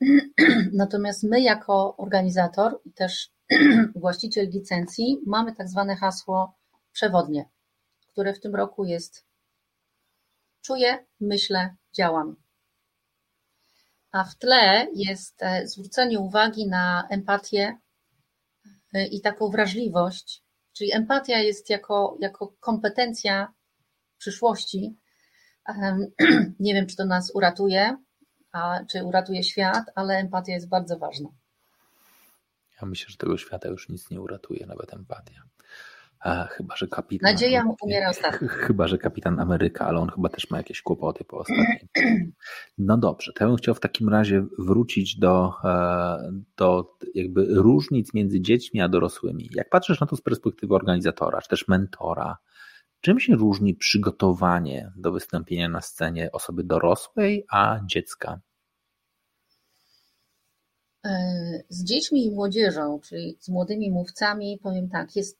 [0.72, 3.30] Natomiast my, jako organizator i też
[3.96, 6.58] właściciel licencji, mamy tak zwane hasło
[6.92, 7.48] przewodnie,
[8.08, 9.26] które w tym roku jest
[10.62, 12.36] czuję, myślę, działam.
[14.12, 17.78] A w tle jest e, zwrócenie uwagi na empatię
[18.94, 23.52] e, i taką wrażliwość, czyli empatia jest jako, jako kompetencja
[24.18, 24.98] przyszłości.
[26.60, 27.96] Nie wiem, czy to nas uratuje,
[28.54, 31.28] a czy uratuje świat, ale empatia jest bardzo ważna.
[32.82, 35.42] Ja myślę, że tego świata już nic nie uratuje, nawet empatia.
[36.20, 37.32] A, chyba, że kapitan.
[37.32, 38.48] Nadzieja umiera ostatnio.
[38.48, 41.88] Chyba, że kapitan Ameryka, ale on chyba też ma jakieś kłopoty po ostatnim.
[42.78, 48.14] No dobrze, to ja bym chciał w takim razie wrócić do, e, do jakby różnic
[48.14, 49.50] między dziećmi a dorosłymi.
[49.54, 52.36] Jak patrzysz na to z perspektywy organizatora, czy też mentora,
[53.04, 58.40] Czym się różni przygotowanie do wystąpienia na scenie osoby dorosłej, a dziecka?
[61.04, 61.10] E,
[61.68, 65.38] z dziećmi i młodzieżą, czyli z młodymi mówcami, powiem tak, jest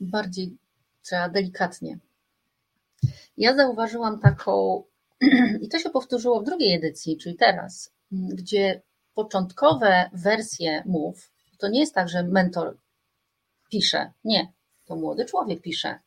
[0.00, 0.56] bardziej
[1.02, 1.98] trzeba delikatnie.
[3.36, 4.82] Ja zauważyłam taką,
[5.62, 8.82] i to się powtórzyło w drugiej edycji, czyli teraz, gdzie
[9.14, 12.76] początkowe wersje mów, to nie jest tak, że mentor
[13.70, 14.12] pisze.
[14.24, 14.52] Nie,
[14.84, 15.98] to młody człowiek pisze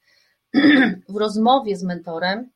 [1.10, 2.50] w rozmowie z mentorem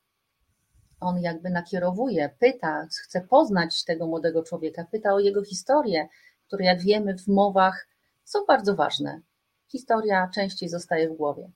[1.00, 6.08] on jakby nakierowuje, pyta, chce poznać tego młodego człowieka, pyta o jego historię,
[6.46, 7.88] które jak wiemy w mowach
[8.24, 9.20] są bardzo ważne.
[9.68, 11.50] Historia częściej zostaje w głowie.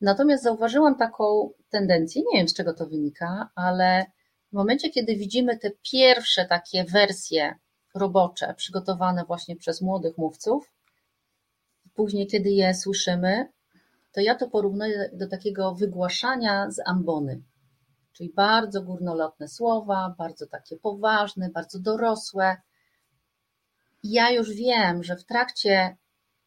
[0.00, 4.06] Natomiast zauważyłam taką tendencję, nie wiem z czego to wynika, ale
[4.50, 7.54] w momencie, kiedy widzimy te pierwsze takie wersje
[7.94, 10.72] robocze, przygotowane właśnie przez młodych mówców,
[11.94, 13.48] później, kiedy je słyszymy,
[14.12, 17.42] to ja to porównuję do takiego wygłaszania z ambony.
[18.12, 22.56] Czyli bardzo górnolotne słowa, bardzo takie poważne, bardzo dorosłe.
[24.02, 25.96] Ja już wiem, że w trakcie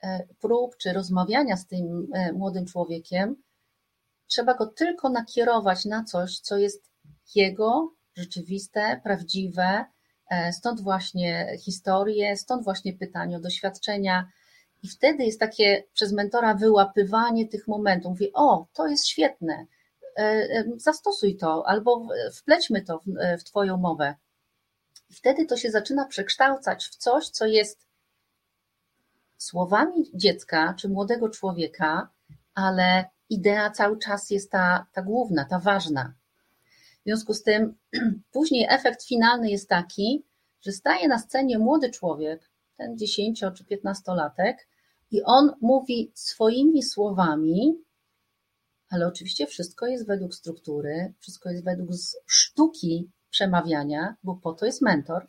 [0.03, 3.35] e, prób czy rozmawiania z tym e, młodym człowiekiem
[4.31, 6.91] trzeba go tylko nakierować na coś, co jest
[7.35, 9.85] jego rzeczywiste, prawdziwe.
[10.29, 14.29] E, stąd właśnie historie, stąd właśnie pytanie o doświadczenia,
[14.83, 18.09] i wtedy jest takie przez mentora wyłapywanie tych momentów.
[18.09, 19.65] Mówi, o, to jest świetne,
[20.17, 24.15] e, e, zastosuj to, albo wplećmy to w, e, w Twoją mowę.
[25.09, 27.87] I wtedy to się zaczyna przekształcać w coś, co jest
[29.37, 32.09] słowami dziecka czy młodego człowieka,
[32.53, 36.13] ale idea cały czas jest ta, ta główna, ta ważna.
[37.01, 37.77] W związku z tym,
[38.33, 40.23] później efekt finalny jest taki,
[40.61, 44.53] że staje na scenie młody człowiek, ten 10 czy 15-latek,
[45.11, 47.83] i on mówi swoimi słowami,
[48.89, 51.89] ale oczywiście wszystko jest według struktury, wszystko jest według
[52.27, 55.27] sztuki przemawiania, bo po to jest mentor,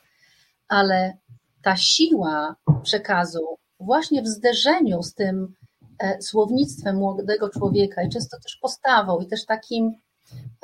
[0.69, 1.19] ale
[1.63, 5.55] ta siła przekazu właśnie w zderzeniu z tym
[5.99, 9.93] e, słownictwem młodego człowieka i często też postawą i też takim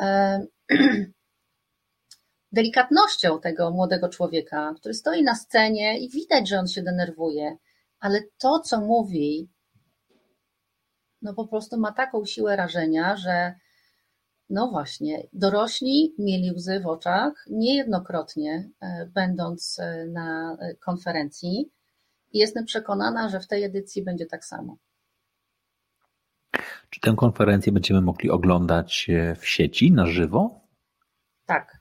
[0.00, 0.40] e,
[2.52, 7.56] delikatnością tego młodego człowieka, który stoi na scenie i widać, że on się denerwuje,
[8.00, 9.48] ale to, co mówi,
[11.22, 13.54] no po prostu ma taką siłę rażenia, że
[14.50, 21.70] no właśnie, dorośli mieli łzy w oczach niejednokrotnie, e, będąc e, na konferencji.
[22.32, 24.76] I jestem przekonana, że w tej edycji będzie tak samo.
[26.90, 30.60] Czy tę konferencję będziemy mogli oglądać e, w sieci na żywo?
[31.46, 31.77] Tak.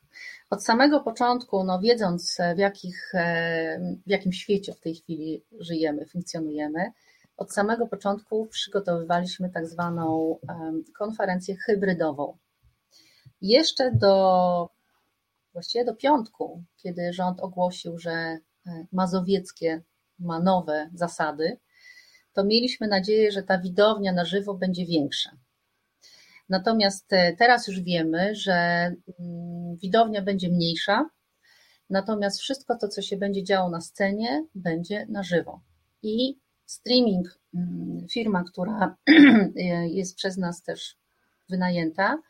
[0.49, 6.05] Od samego początku, no wiedząc w, jakich, e, w jakim świecie w tej chwili żyjemy,
[6.05, 6.91] funkcjonujemy,
[7.37, 10.37] od samego początku przygotowywaliśmy tak zwaną
[10.97, 12.37] konferencję hybrydową.
[13.41, 14.69] Jeszcze do
[15.53, 18.39] właściwie do piątku, kiedy rząd ogłosił, że e,
[18.91, 19.81] mazowieckie
[20.19, 21.57] ma nowe zasady,
[22.33, 25.31] to mieliśmy nadzieję, że ta widownia na żywo będzie większa.
[26.49, 28.53] Natomiast e, teraz już wiemy, że
[29.19, 31.09] mm, widownia będzie mniejsza,
[31.89, 35.61] natomiast wszystko to, co się będzie działo na scenie, będzie na żywo.
[36.03, 38.95] I streaming, mm, firma, która
[39.99, 40.97] jest przez nas też
[41.49, 42.21] wynajęta,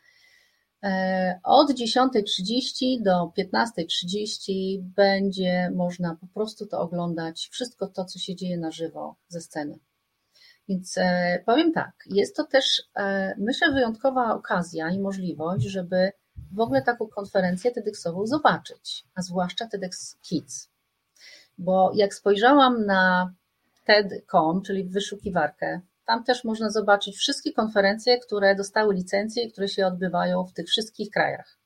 [0.82, 8.36] e, od 10.30 do 15.30 będzie można po prostu to oglądać, wszystko to, co się
[8.36, 9.78] dzieje na żywo ze sceny.
[10.68, 16.12] Więc e, powiem tak, jest to też, e, myślę, wyjątkowa okazja i możliwość, żeby
[16.52, 20.68] w ogóle taką konferencję TEDxową zobaczyć, a zwłaszcza TEDx Kids.
[21.58, 23.32] Bo jak spojrzałam na
[23.84, 29.86] TED.com, czyli wyszukiwarkę, tam też można zobaczyć wszystkie konferencje, które dostały licencję i które się
[29.86, 31.58] odbywają w tych wszystkich krajach.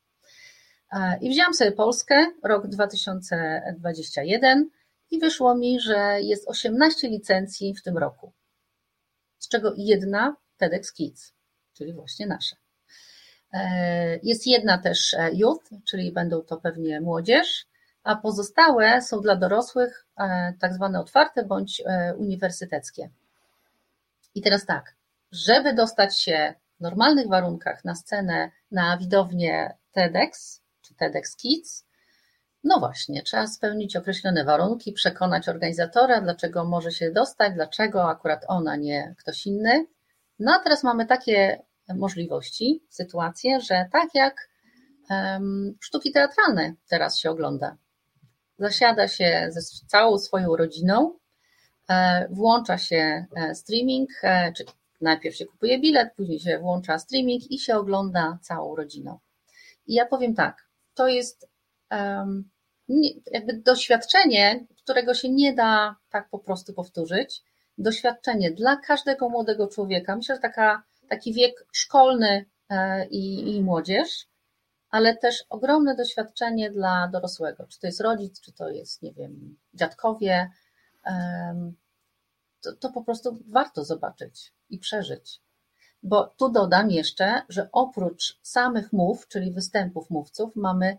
[0.93, 4.71] E, I wziąłam sobie Polskę, rok 2021
[5.11, 8.33] i wyszło mi, że jest 18 licencji w tym roku
[9.53, 11.33] czego jedna TEDx Kids,
[11.73, 12.57] czyli właśnie nasza.
[13.53, 17.67] E, jest jedna też e, youth, czyli będą to pewnie młodzież,
[18.03, 21.83] a pozostałe są dla dorosłych, e, tak zwane otwarte bądź
[22.17, 23.11] uniwersyteckie.
[24.35, 24.97] I teraz tak,
[25.33, 31.87] żeby dostać się w normalnych warunkach na scenę, na widownię TEDx czy TEDx Kids,
[32.65, 38.77] no właśnie, trzeba spełnić określone warunki, przekonać organizatora, dlaczego może się dostać, dlaczego akurat ona,
[38.77, 39.87] nie ktoś inny.
[40.39, 41.63] No a teraz mamy takie
[41.95, 44.49] możliwości, sytuacje, że tak jak
[45.11, 47.77] um, sztuki teatralne teraz się ogląda.
[48.59, 51.19] Zasiada się ze całą swoją rodziną,
[51.89, 54.65] e, włącza się e, streaming, e, czy
[55.01, 59.19] najpierw się kupuje bilet, później się włącza streaming i się ogląda całą rodziną.
[59.87, 61.53] I ja powiem tak, to jest
[63.33, 67.43] jakby doświadczenie, którego się nie da tak po prostu powtórzyć.
[67.79, 70.17] Doświadczenie dla każdego młodego człowieka.
[70.17, 74.27] Myślę, że taka, taki wiek szkolny e, i, i młodzież,
[74.91, 77.67] ale też ogromne doświadczenie dla dorosłego.
[77.67, 80.51] Czy to jest rodzic, czy to jest, nie wiem, dziadkowie.
[82.61, 85.41] To, to po prostu warto zobaczyć i przeżyć.
[86.03, 90.99] Bo tu dodam jeszcze, że oprócz samych mów, czyli występów mówców, mamy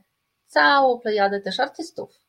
[0.54, 2.20] całą plejadę też artystów,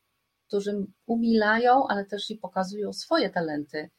[0.47, 3.89] którzy umilają, ale też i pokazują swoje talenty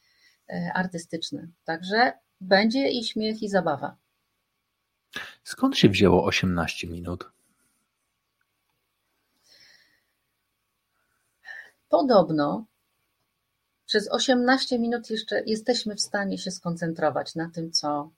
[0.49, 1.47] e, artystyczne.
[1.63, 3.97] Także będzie i śmiech, i zabawa.
[5.43, 7.31] Skąd się wzięło 18 minut?
[11.89, 12.65] Podobno
[13.85, 18.11] przez 18 minut jeszcze jesteśmy w stanie się skoncentrować na tym, co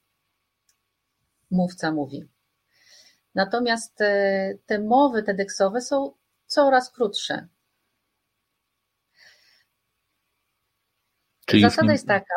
[1.51, 2.27] mówca mówi.
[3.35, 6.13] Natomiast e, te mowy TEDxowe są
[6.45, 7.47] coraz krótsze.
[11.45, 12.35] Czyli Zasada jest taka,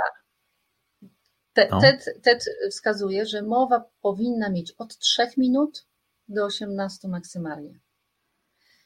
[1.70, 1.80] no.
[1.80, 5.86] TED, TED wskazuje, że mowa powinna mieć od 3 minut
[6.28, 7.80] do 18 maksymalnie.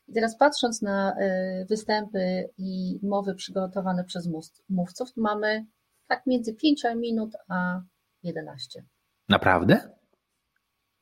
[0.08, 4.28] I teraz patrząc na e, występy i mowy przygotowane przez
[4.68, 5.66] mówców, mamy
[6.06, 7.80] tak między 5 minut a
[8.22, 8.84] 11.
[9.28, 9.96] Naprawdę?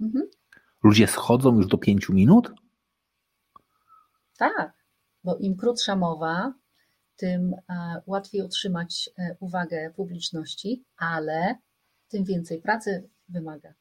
[0.01, 0.31] Mhm.
[0.85, 2.53] Ludzie schodzą już do pięciu minut?
[4.37, 4.73] Tak,
[5.25, 6.55] bo im krótsza mowa,
[7.17, 11.59] tym e, łatwiej utrzymać e, uwagę publiczności, ale
[12.09, 13.75] tym więcej pracy wymaga.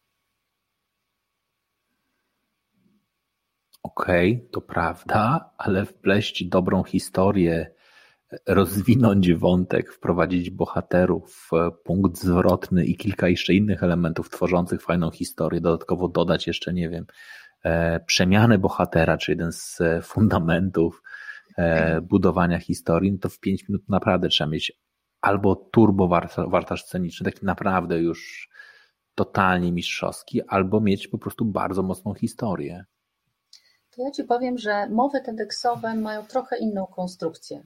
[3.84, 7.72] Okej, okay, to prawda, ale wpleść dobrą historię,
[8.48, 15.62] rozwinąć wątek, wprowadzić bohaterów, e, punkt zwrotny i kilka jeszcze innych elementów tworzących fajną historię,
[15.62, 17.06] dodatkowo dodać jeszcze, nie wiem,
[17.64, 21.04] e, przemianę bohatera, czy jeden z e, fundamentów
[22.02, 24.72] budowania historii, no to w pięć minut naprawdę trzeba mieć
[25.22, 26.08] albo turbo
[26.48, 28.50] wartaż sceniczny, taki naprawdę już
[29.16, 32.86] totalnie mistrzowski, albo mieć po prostu bardzo mocną historię.
[33.96, 37.64] To ja Ci powiem, że mowy TEDxowe mają trochę inną konstrukcję.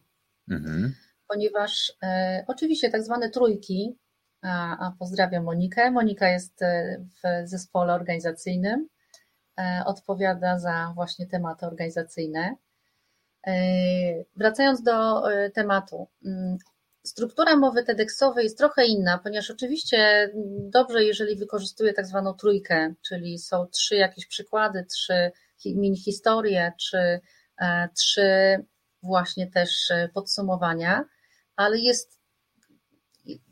[0.51, 0.93] Mhm.
[1.27, 3.97] Ponieważ e, oczywiście tak zwane trójki,
[4.41, 5.91] a, a pozdrawiam Monikę.
[5.91, 8.87] Monika jest e, w zespole organizacyjnym,
[9.59, 12.55] e, odpowiada za właśnie tematy organizacyjne.
[13.47, 13.53] E,
[14.35, 16.07] wracając do e, tematu.
[16.25, 16.57] Mm,
[17.05, 20.31] struktura mowy TEDxowej jest trochę inna, ponieważ oczywiście
[20.69, 25.31] dobrze, jeżeli wykorzystuję tak zwaną trójkę, czyli są trzy jakieś przykłady, trzy
[25.65, 27.19] mini historie, czy
[27.95, 28.57] trzy
[29.03, 31.05] właśnie też e, podsumowania,
[31.55, 32.19] ale jest,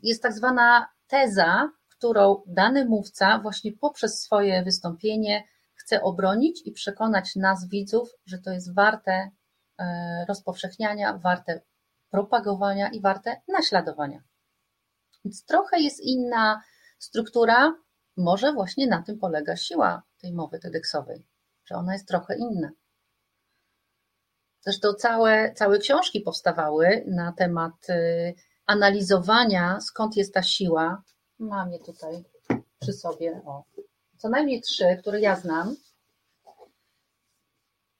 [0.02, 5.44] jest tak zwana teza, którą dany mówca właśnie poprzez swoje wystąpienie
[5.74, 9.30] chce obronić i przekonać nas, widzów, że to jest warte
[9.78, 11.60] e, rozpowszechniania, warte
[12.10, 14.22] propagowania i warte naśladowania.
[15.24, 16.62] Więc trochę jest inna
[16.98, 17.74] struktura,
[18.16, 21.26] może właśnie na tym polega siła tej mowy TEDxowej,
[21.64, 22.70] że ona jest trochę inna.
[24.66, 28.34] Zresztą całe, całe książki powstawały na temat y,
[28.66, 31.02] analizowania, skąd jest ta siła.
[31.38, 32.24] Mam je tutaj
[32.78, 33.40] przy sobie.
[33.44, 33.64] O.
[34.16, 35.76] Co najmniej trzy, które ja znam.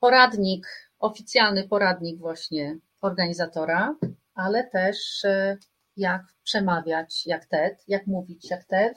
[0.00, 3.96] Poradnik, oficjalny poradnik właśnie organizatora,
[4.34, 5.56] ale też e,
[5.96, 8.96] jak przemawiać jak TED, jak mówić jak TED,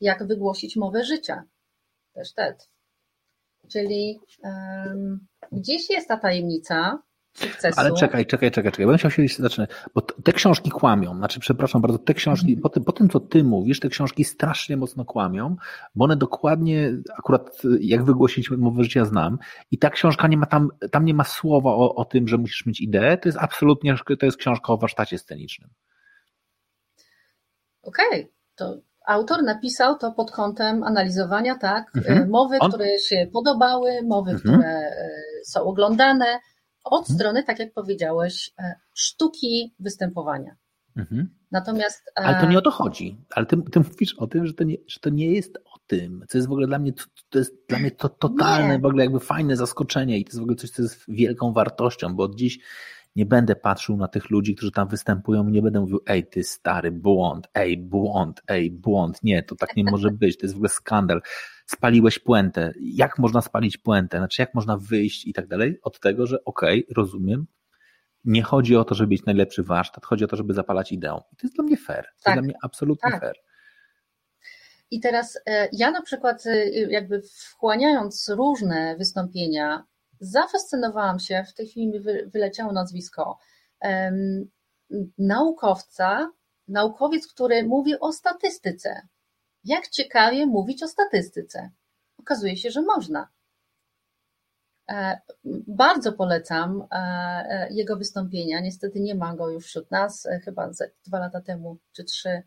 [0.00, 1.44] jak wygłosić mowę życia,
[2.12, 2.68] też TED.
[3.68, 4.20] Czyli
[5.52, 7.02] gdzieś jest ta tajemnica,
[7.34, 7.80] sukcesu.
[7.80, 8.86] Ale czekaj, czekaj, czekaj, czekaj.
[8.86, 11.16] Będę chciał się zacząć, bo te książki kłamią.
[11.16, 12.62] Znaczy, przepraszam bardzo, te książki, mm.
[12.62, 15.56] po, tym, po tym, co ty mówisz, te książki strasznie mocno kłamią,
[15.94, 19.38] bo one dokładnie, akurat jak wygłosić mowę życia znam
[19.70, 22.66] i ta książka nie ma tam, tam nie ma słowa o, o tym, że musisz
[22.66, 25.70] mieć ideę, to jest absolutnie, to jest książka o warsztacie scenicznym.
[27.82, 28.32] Okej, okay.
[28.54, 32.30] to autor napisał to pod kątem analizowania, tak, mhm.
[32.30, 32.70] mowy, On...
[32.70, 34.54] które się podobały, mowy, mhm.
[34.54, 35.10] które e,
[35.44, 36.38] są oglądane,
[36.84, 37.18] od mhm.
[37.18, 40.56] strony, tak jak powiedziałeś, e, sztuki występowania.
[40.96, 41.28] Mhm.
[41.50, 42.12] Natomiast.
[42.20, 43.24] E, Ale to nie o to chodzi.
[43.30, 46.24] Ale ty, ty mówisz o tym, że to, nie, że to nie jest o tym,
[46.28, 46.92] co jest w ogóle dla mnie,
[47.28, 48.78] to jest dla mnie to totalne, nie.
[48.78, 52.14] w ogóle jakby fajne zaskoczenie i to jest w ogóle coś, co jest wielką wartością,
[52.14, 52.58] bo dziś
[53.16, 56.44] nie będę patrzył na tych ludzi, którzy tam występują i nie będę mówił, ej, ty
[56.44, 59.22] stary, błąd, ej, błąd, ej, błąd.
[59.22, 61.22] Nie, to tak nie może być, to jest w ogóle skandal.
[61.66, 62.72] Spaliłeś puentę.
[62.80, 64.18] Jak można spalić puentę?
[64.18, 67.46] Znaczy, jak można wyjść i tak dalej od tego, że okej, okay, rozumiem,
[68.24, 71.20] nie chodzi o to, żeby mieć najlepszy warsztat, chodzi o to, żeby zapalać ideą.
[71.32, 72.04] I to jest dla mnie fair.
[72.04, 72.34] To tak.
[72.34, 73.20] jest dla mnie absolutnie tak.
[73.20, 73.34] fair.
[74.90, 79.84] I teraz e, ja na przykład, e, jakby wchłaniając różne wystąpienia
[80.22, 83.38] zafascynowałam się, w tej chwili mi wyleciało nazwisko,
[85.18, 86.32] naukowca,
[86.68, 89.08] naukowiec, który mówi o statystyce.
[89.64, 91.70] Jak ciekawie mówić o statystyce?
[92.18, 93.28] Okazuje się, że można.
[94.90, 95.20] E,
[95.68, 98.60] bardzo polecam e, e, jego wystąpienia.
[98.60, 100.70] Niestety nie ma go już wśród nas, chyba
[101.06, 102.42] dwa lata temu czy trzy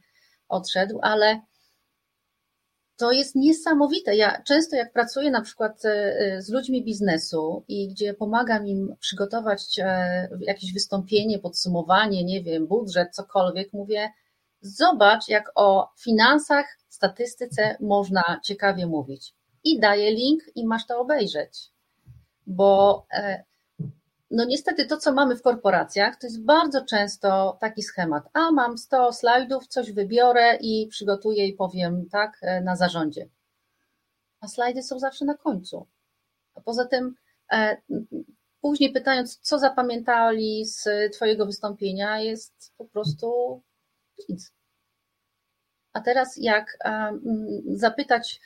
[0.47, 1.41] odszedł, ale
[2.97, 4.15] to jest niesamowite.
[4.15, 9.79] Ja często jak pracuję na przykład e, z ludźmi biznesu i gdzie pomagam im przygotować
[9.79, 14.09] e, jakieś wystąpienie, podsumowanie, nie wiem, budżet, cokolwiek, mówię,
[14.61, 19.33] zobacz jak o finansach, statystyce można ciekawie mówić.
[19.63, 21.71] I daję link i masz to obejrzeć.
[22.47, 23.43] Bo e,
[24.31, 28.29] no niestety to, co mamy w korporacjach, to jest bardzo często taki schemat.
[28.33, 33.29] A mam 100 slajdów, coś wybiorę i przygotuję i powiem tak e, na zarządzie.
[34.41, 35.87] A slajdy są zawsze na końcu.
[36.55, 37.15] A poza tym,
[37.51, 37.77] e,
[38.61, 43.61] później pytając, co zapamiętali z Twojego wystąpienia, jest po prostu
[44.29, 44.53] nic.
[45.93, 47.19] A teraz, jak e,
[47.73, 48.41] zapytać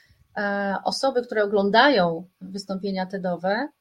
[0.83, 3.78] osoby, które oglądają wystąpienia TEDowe, E,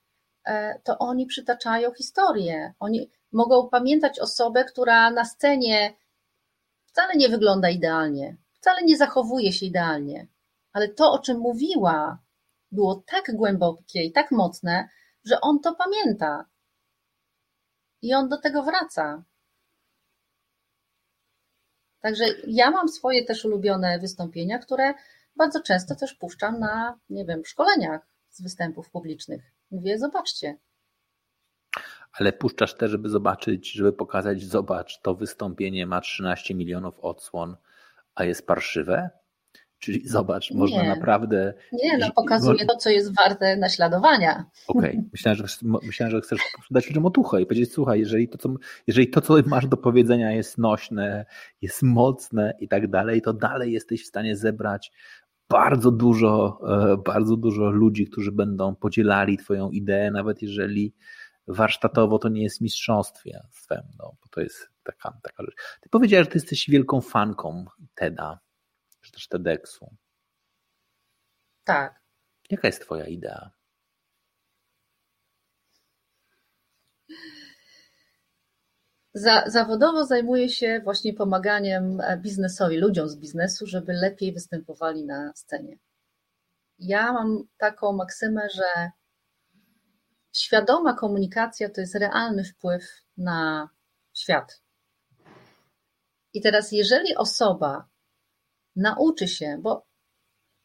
[0.85, 2.75] to oni przytaczają historię.
[2.79, 5.95] Oni mogą pamiętać osobę, która na scenie
[6.87, 10.27] wcale nie wygląda idealnie, wcale nie zachowuje się idealnie,
[10.73, 12.19] ale to, o czym mówiła,
[12.73, 14.89] było tak głębokie i tak mocne,
[15.25, 16.45] że on to pamięta.
[18.03, 19.23] I on do tego wraca.
[22.01, 24.95] Także ja mam swoje też ulubione wystąpienia, które
[25.37, 29.58] bardzo często też puszczam na, nie wiem, szkoleniach z występów publicznych.
[29.71, 30.59] Mówię, zobaczcie.
[32.13, 37.57] Ale puszczasz też, żeby zobaczyć, żeby pokazać, zobacz, to wystąpienie ma 13 milionów odsłon,
[38.15, 39.11] a jest parszywe?
[39.79, 40.89] Czyli zobacz, można nie.
[40.89, 41.55] naprawdę.
[41.73, 44.45] Nie, no pokazuje to, co jest warte naśladowania.
[44.69, 45.05] Okej, okay.
[45.13, 45.45] myślałem, że,
[45.83, 46.41] myślałem, że chcesz
[46.71, 48.55] dać ludziom otuchę i powiedzieć, słuchaj, jeżeli to, co,
[48.87, 51.27] jeżeli to, co masz do powiedzenia jest nośne,
[51.63, 54.93] jest mocne i tak dalej, to dalej jesteś w stanie zebrać
[55.51, 56.61] bardzo dużo,
[56.93, 60.95] e, bardzo dużo ludzi, którzy będą podzielali Twoją ideę, nawet jeżeli
[61.47, 65.55] warsztatowo to nie jest mistrzostwem, no, bo to jest taka, taka rzecz.
[65.81, 68.39] Ty powiedziałeś, że Ty jesteś wielką fanką TEDa,
[69.01, 69.97] czy też TEDxu.
[71.65, 72.03] Tak.
[72.51, 73.58] Jaka jest Twoja idea?
[79.15, 85.33] Za, zawodowo zajmuję się właśnie pomaganiem e, biznesowi, ludziom z biznesu, żeby lepiej występowali na
[85.35, 85.79] scenie.
[86.79, 88.91] Ja mam taką maksymę, że
[90.33, 92.85] świadoma komunikacja to jest realny wpływ
[93.17, 93.69] na
[94.15, 94.63] świat.
[96.35, 97.89] I teraz, jeżeli osoba
[98.77, 99.87] nauczy się, bo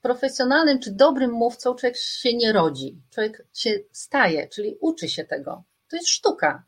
[0.02, 5.64] profesjonalnym czy dobrym mówcą człowiek się nie rodzi, człowiek się staje, czyli uczy się tego.
[5.90, 6.64] To jest sztuka,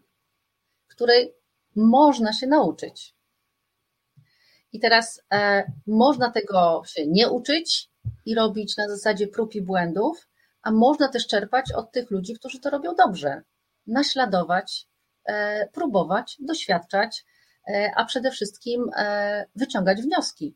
[0.87, 1.35] której
[1.75, 3.15] można się nauczyć.
[4.71, 7.89] I teraz e, można tego się nie uczyć
[8.25, 10.27] i robić na zasadzie prób i błędów,
[10.61, 13.41] a można też czerpać od tych ludzi, którzy to robią dobrze.
[13.87, 14.87] Naśladować,
[15.25, 17.25] e, próbować, doświadczać.
[17.95, 18.89] a przede wszystkim
[19.55, 20.55] wyciągać wnioski.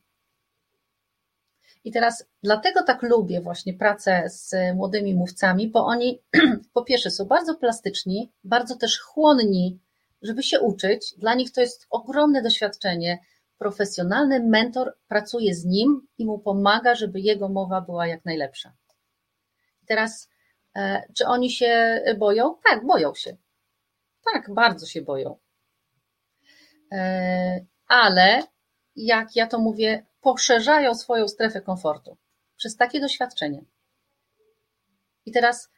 [1.84, 6.22] I teraz dlatego tak lubię właśnie pracę z młodymi mówcami, bo oni
[6.74, 9.80] po pierwsze są bardzo plastyczni, bardzo też chłonni,
[10.22, 11.14] żeby się uczyć.
[11.18, 13.20] Dla nich to jest ogromne doświadczenie.
[13.58, 18.74] Profesjonalny mentor pracuje z nim i mu pomaga, żeby jego mowa była jak najlepsza.
[19.86, 20.30] Teraz,
[20.76, 22.56] e, czy oni się boją?
[22.70, 23.38] Tak, boją się.
[24.34, 25.38] Tak, bardzo się boją.
[26.92, 28.44] E, ale
[28.96, 32.18] jak ja to mówię, poszerzają swoją strefę komfortu
[32.56, 33.66] przez takie doświadczenie.
[35.26, 35.70] I teraz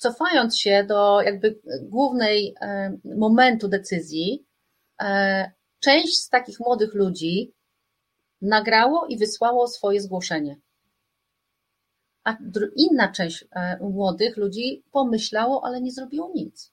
[0.00, 4.46] cofając się do jakby głównej e, momentu decyzji,
[5.00, 7.52] e, część z takich młodych ludzi
[8.42, 10.56] nagrało i wysłało swoje zgłoszenie.
[12.24, 12.36] A
[12.76, 16.72] inna część e, młodych ludzi pomyślało, ale nie zrobiło nic.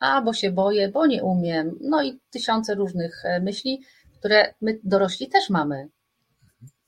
[0.00, 3.82] A, bo się boję, bo nie umiem, no i tysiące różnych myśli,
[4.18, 5.88] które my dorośli też mamy.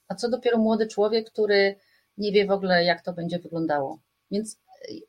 [0.08, 1.76] A co dopiero młody człowiek, który
[2.18, 3.98] nie wie w ogóle, jak to będzie wyglądało.
[4.30, 4.58] Więc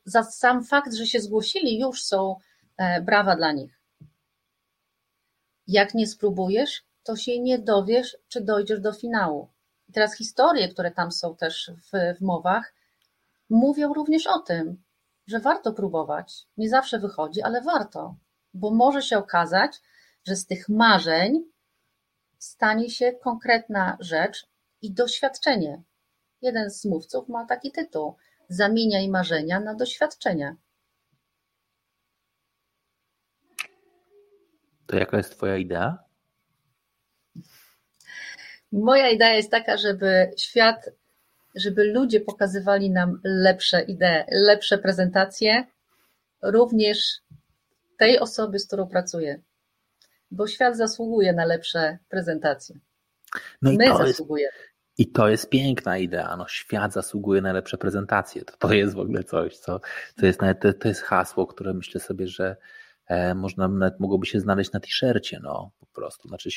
[0.04, 2.36] za sam fakt, że się zgłosili, już są
[2.76, 3.80] e, brawa dla nich.
[5.66, 9.48] Jak nie spróbujesz, to się nie dowiesz, czy dojdziesz do finału.
[9.88, 12.74] I teraz historie, które tam są też w, w mowach,
[13.50, 14.82] mówią również o tym,
[15.26, 16.46] że warto próbować.
[16.56, 18.16] Nie zawsze wychodzi, ale warto,
[18.54, 19.80] bo może się okazać,
[20.24, 21.44] że z tych marzeń
[22.38, 24.46] stanie się konkretna rzecz
[24.82, 25.82] i doświadczenie.
[26.42, 28.16] Jeden z mówców ma taki tytuł:
[28.52, 30.56] Zamieniaj marzenia na doświadczenia.
[34.86, 35.98] To jaka jest Twoja idea?
[38.72, 40.90] Moja idea jest taka, żeby świat,
[41.54, 45.66] żeby ludzie pokazywali nam lepsze idee, lepsze prezentacje,
[46.42, 47.20] również
[47.98, 49.42] tej osoby, z którą pracuję
[50.32, 52.76] bo świat zasługuje na lepsze prezentacje.
[53.62, 54.58] No My zasługujemy.
[54.58, 56.36] Jest, I to jest piękna idea.
[56.36, 58.44] No, świat zasługuje na lepsze prezentacje.
[58.44, 59.80] To, to jest w ogóle coś, co
[60.16, 62.56] to jest, nawet, to jest hasło, które myślę sobie, że
[63.06, 66.28] e, można nawet mogłoby się znaleźć na t-shircie, no po prostu.
[66.28, 66.50] Znaczy,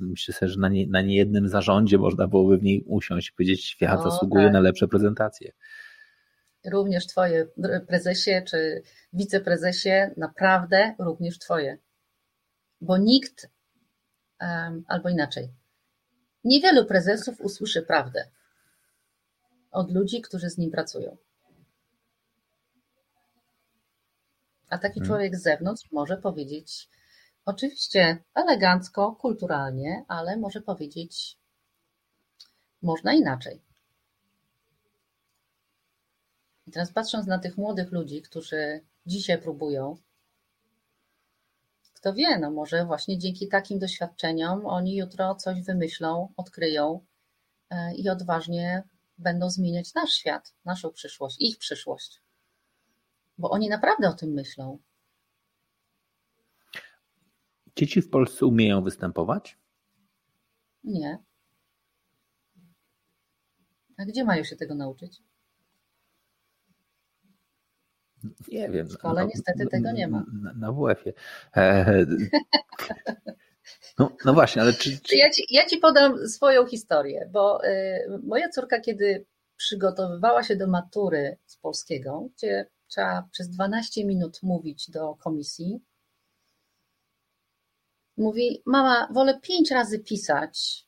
[0.00, 3.64] myślę sobie, że na, nie, na niejednym zarządzie można byłoby w niej usiąść i powiedzieć,
[3.64, 4.52] świat no, zasługuje tak.
[4.52, 5.52] na lepsze prezentacje.
[6.72, 7.46] Również twoje
[7.88, 8.82] prezesie czy
[9.12, 11.78] wiceprezesie, naprawdę również twoje
[12.80, 13.50] bo nikt,
[14.86, 15.48] albo inaczej,
[16.44, 18.30] niewielu prezesów usłyszy prawdę
[19.70, 21.16] od ludzi, którzy z nim pracują.
[24.68, 25.08] A taki hmm.
[25.08, 26.88] człowiek z zewnątrz może powiedzieć,
[27.44, 31.38] oczywiście elegancko, kulturalnie, ale może powiedzieć,
[32.82, 33.62] można inaczej.
[36.66, 39.96] I teraz patrząc na tych młodych ludzi, którzy dzisiaj próbują,
[42.00, 47.06] kto wie, no może właśnie dzięki takim doświadczeniom oni jutro coś wymyślą, odkryją
[47.70, 48.82] e, i odważnie
[49.18, 52.20] będą zmieniać nasz świat, naszą przyszłość, ich przyszłość.
[53.38, 54.78] Bo oni naprawdę o tym myślą.
[57.76, 59.58] Dzieci w Polsce umieją występować?
[60.84, 61.18] Nie.
[63.98, 65.22] A gdzie mają się tego nauczyć?
[68.48, 68.86] Nie wiem.
[68.86, 70.24] W szkole no, niestety no, tego nie ma.
[70.42, 71.14] Na, na WF-ie.
[71.56, 72.06] E,
[73.98, 75.00] no, no, właśnie, ale czy.
[75.00, 75.16] czy...
[75.16, 77.68] Ja, ci, ja ci podam swoją historię, bo y,
[78.22, 84.90] moja córka, kiedy przygotowywała się do matury z polskiego, gdzie trzeba przez 12 minut mówić
[84.90, 85.80] do komisji,
[88.16, 90.86] mówi: Mama, wolę pięć razy pisać,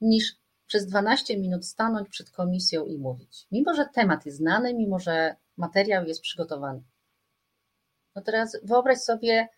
[0.00, 3.46] niż przez 12 minut stanąć przed komisją i mówić.
[3.50, 6.82] Mimo, że temat jest znany, mimo, że materiał jest przygotowany.
[8.16, 9.48] No teraz wyobraź sobie,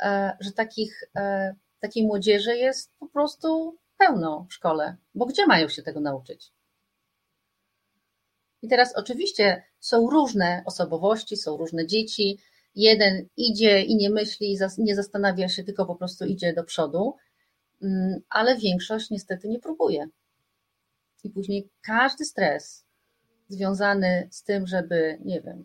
[0.00, 5.68] e, że takich, e, takiej młodzieży jest po prostu pełno w szkole, bo gdzie mają
[5.68, 6.52] się tego nauczyć?
[8.62, 12.38] I teraz oczywiście są różne osobowości, są różne dzieci.
[12.74, 17.16] Jeden idzie i nie myśli, nie zastanawia się, tylko po prostu idzie do przodu,
[17.82, 20.06] mm, ale większość niestety nie próbuje.
[21.24, 22.84] I później każdy stres,
[23.50, 25.64] związany z tym, żeby, nie wiem,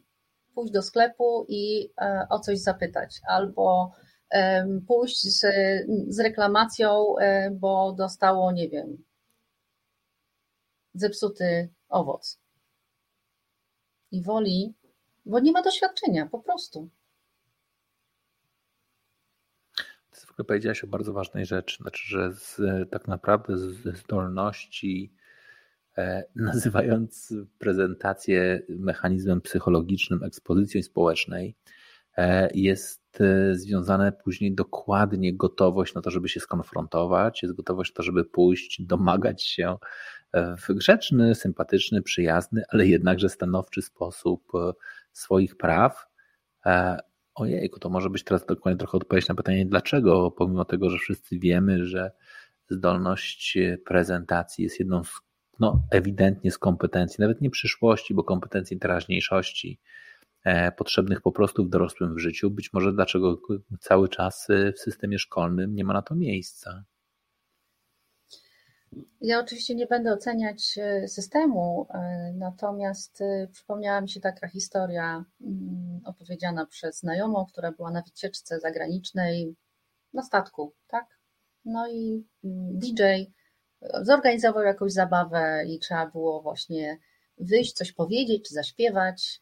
[0.53, 3.91] pójść do sklepu i e, o coś zapytać, albo
[4.87, 5.45] pójść z,
[6.07, 9.03] z reklamacją, e, bo dostało, nie wiem,
[10.93, 12.39] zepsuty owoc.
[14.11, 14.75] I woli,
[15.25, 16.89] bo nie ma doświadczenia, po prostu.
[20.37, 22.61] Ty powiedziałaś o bardzo ważnej rzeczy, znaczy, że z,
[22.91, 25.13] tak naprawdę ze zdolności
[26.35, 31.55] nazywając prezentację mechanizmem psychologicznym ekspozycji społecznej,
[32.53, 33.19] jest
[33.51, 38.81] związane później dokładnie gotowość na to, żeby się skonfrontować, jest gotowość na to, żeby pójść,
[38.81, 39.77] domagać się
[40.33, 44.51] w grzeczny, sympatyczny, przyjazny, ale jednakże stanowczy sposób
[45.11, 46.07] swoich praw.
[47.35, 51.39] Ojejku, to może być teraz dokładnie trochę odpowiedź na pytanie, dlaczego, pomimo tego, że wszyscy
[51.39, 52.11] wiemy, że
[52.69, 55.21] zdolność prezentacji jest jedną z,
[55.59, 59.79] no, ewidentnie z kompetencji, nawet nie przyszłości, bo kompetencji teraźniejszości,
[60.43, 62.51] e, potrzebnych po prostu w dorosłym w życiu.
[62.51, 63.41] Być może dlaczego
[63.79, 66.85] cały czas w systemie szkolnym nie ma na to miejsca.
[69.21, 75.25] Ja oczywiście nie będę oceniać e, systemu, e, natomiast e, przypomniała mi się taka historia
[75.41, 79.55] mm, opowiedziana przez znajomą, która była na wycieczce zagranicznej
[80.13, 81.05] na statku, tak?
[81.65, 83.01] No i mm, DJ
[84.01, 86.99] zorganizował jakąś zabawę i trzeba było właśnie
[87.37, 89.41] wyjść, coś powiedzieć czy zaśpiewać.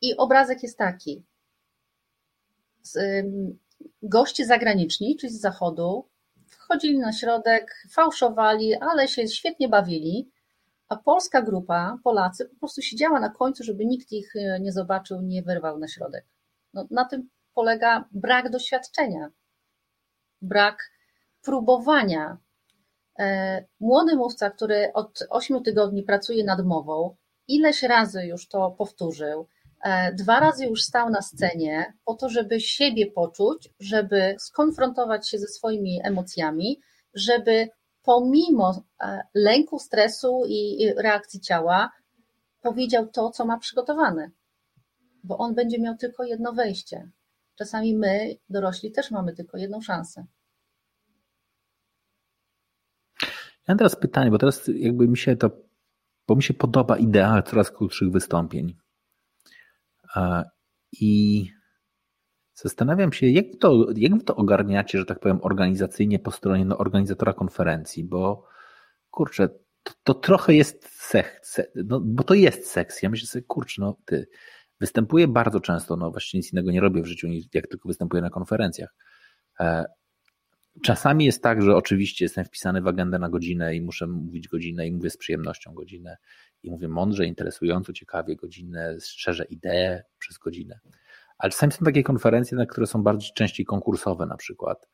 [0.00, 1.24] I obrazek jest taki.
[4.02, 6.08] Goście zagraniczni, czyli z zachodu,
[6.48, 10.30] wchodzili na środek, fałszowali, ale się świetnie bawili,
[10.88, 15.20] a polska grupa, Polacy, po prostu siedziała na końcu, żeby nikt ich e, nie zobaczył,
[15.20, 16.24] nie wyrwał na środek.
[16.74, 19.30] No, na tym polega brak doświadczenia,
[20.42, 20.90] brak
[21.42, 22.38] próbowania.
[23.18, 27.16] E, młody mówca, który od ośmiu tygodni pracuje nad mową,
[27.48, 29.46] ileś razy już to powtórzył,
[29.86, 35.38] E, dwa razy już stał na scenie po to, żeby siebie poczuć, żeby skonfrontować się
[35.38, 36.80] ze swoimi emocjami,
[37.14, 37.68] żeby
[38.02, 41.90] pomimo e, lęku, stresu i reakcji ciała
[42.62, 44.30] powiedział to, co ma przygotowane.
[45.24, 47.10] Bo on będzie miał tylko jedno wejście.
[47.54, 50.26] Czasami my, dorośli, też mamy tylko jedną szansę.
[53.68, 55.50] Ja mam teraz pytanie, bo teraz jakby mi się to,
[56.28, 58.76] bo mi się podoba idea coraz krótszych wystąpień.
[61.00, 61.44] I
[62.54, 66.78] zastanawiam się, jak to, jak wy to ogarniacie, że tak powiem, organizacyjnie po stronie no,
[66.78, 68.46] organizatora konferencji, bo
[69.10, 69.48] kurczę,
[69.82, 73.02] to, to trochę jest seks, no, bo to jest seks.
[73.02, 74.26] Ja myślę sobie, kurczę, no ty,
[74.80, 78.30] występuję bardzo często, no właściwie nic innego nie robię w życiu, jak tylko występuję na
[78.30, 78.94] konferencjach.
[80.82, 84.86] Czasami jest tak, że oczywiście jestem wpisany w agendę na godzinę i muszę mówić godzinę
[84.86, 86.16] i mówię z przyjemnością godzinę
[86.62, 90.80] i mówię mądrze, interesująco, ciekawie godzinę, szczerze ideę przez godzinę.
[91.38, 94.88] Ale czasami są takie konferencje, na które są bardziej częściej konkursowe na przykład.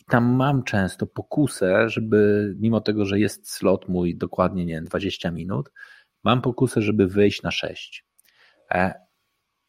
[0.00, 4.84] I tam mam często pokusę, żeby mimo tego, że jest slot mój dokładnie, nie wiem,
[4.84, 5.72] 20 minut,
[6.24, 8.06] mam pokusę, żeby wyjść na 6.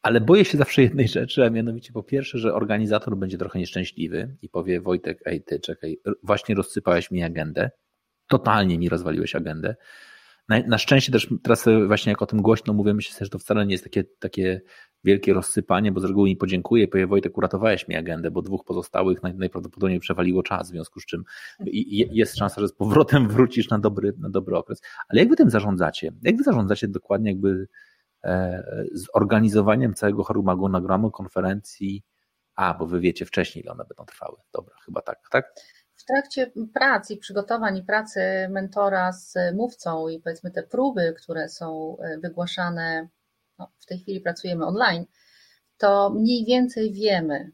[0.02, 4.36] Ale boję się zawsze jednej rzeczy, a mianowicie po pierwsze, że organizator będzie trochę nieszczęśliwy
[4.42, 7.70] i powie Wojtek, ej ty, czekaj, właśnie rozsypałeś mi agendę,
[8.28, 9.74] totalnie mi rozwaliłeś agendę,
[10.48, 13.66] na, na, szczęście też teraz właśnie jak o tym głośno mówię, myślę, że to wcale
[13.66, 14.60] nie jest takie, takie
[15.04, 18.64] wielkie rozsypanie, bo z reguły mi podziękuję i powie Wojtek, uratowałeś mi agendę, bo dwóch
[18.64, 21.24] pozostałych najprawdopodobniej przewaliło czas, w związku z czym
[22.10, 24.82] jest szansa, że z powrotem wrócisz na dobry, na dobry okres.
[25.08, 26.12] Ale jak wy tym zarządzacie?
[26.22, 27.68] Jak wy zarządzacie dokładnie jakby
[28.92, 32.02] z organizowaniem całego harmagonogramu konferencji,
[32.54, 34.36] a, bo wy wiecie wcześniej, ile one będą trwały.
[34.52, 35.54] Dobra, chyba tak, tak?
[35.98, 41.48] w trakcie prac i przygotowań i pracy mentora z mówcą i powiedzmy te próby, które
[41.48, 43.08] są e, wygłaszane,
[43.58, 45.06] no w tej chwili pracujemy online,
[45.76, 47.52] to mniej więcej wiemy.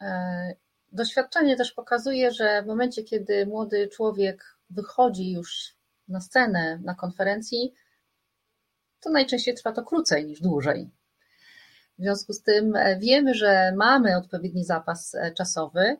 [0.00, 0.54] E,
[0.92, 5.76] doświadczenie też pokazuje, że w momencie, kiedy młody człowiek wychodzi już
[6.08, 7.74] na scenę, na konferencji,
[9.00, 10.90] to najczęściej trwa to krócej niż dłużej.
[11.98, 15.96] W związku z tym e, wiemy, że mamy odpowiedni zapas czasowy,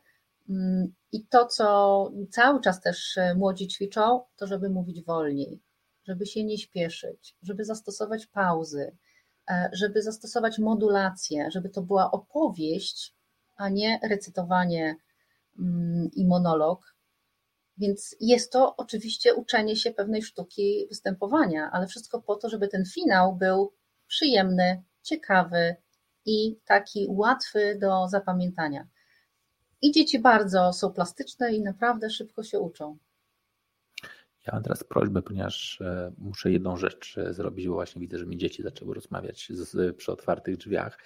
[0.48, 5.60] Mm, I to, co cały czas też e, młodzi ćwiczą, to żeby mówić wolniej,
[6.04, 8.96] żeby się nie śpieszyć, żeby zastosować pauzy,
[9.50, 13.14] e, żeby zastosować modulację, żeby to była opowieść,
[13.56, 14.96] a nie recytowanie
[15.58, 16.94] mm, i monolog.
[17.78, 22.84] Więc jest to oczywiście uczenie się pewnej sztuki występowania, ale wszystko po to, żeby ten
[22.84, 23.72] finał był
[24.06, 25.76] przyjemny, ciekawy
[26.24, 28.88] i taki łatwy do zapamiętania.
[29.82, 32.98] I dzieci bardzo są plastyczne i naprawdę szybko się uczą.
[34.46, 38.26] Ja mam teraz prośbę, ponieważ e, muszę jedną rzecz e, zrobić, bo właśnie widzę, że
[38.26, 40.98] mi dzieci zaczęły rozmawiać z, przy otwartych drzwiach,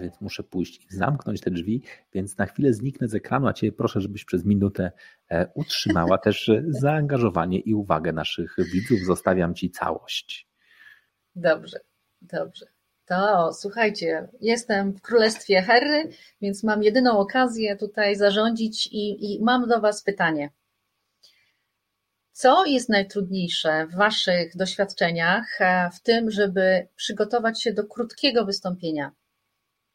[0.00, 3.72] więc muszę pójść i zamknąć te drzwi, więc na chwilę zniknę z ekranu, a Cię
[3.72, 4.92] proszę, żebyś przez minutę
[5.54, 8.98] utrzymała też zaangażowanie i uwagę naszych widzów.
[9.06, 10.48] Zostawiam Ci całość.
[11.36, 11.78] Dobrze,
[12.22, 12.66] dobrze.
[13.06, 16.08] To słuchajcie, jestem w królestwie Herry,
[16.40, 20.50] więc mam jedyną okazję tutaj zarządzić i, i mam do Was pytanie.
[22.32, 29.12] Co jest najtrudniejsze w Waszych doświadczeniach e, w tym, żeby przygotować się do krótkiego wystąpienia?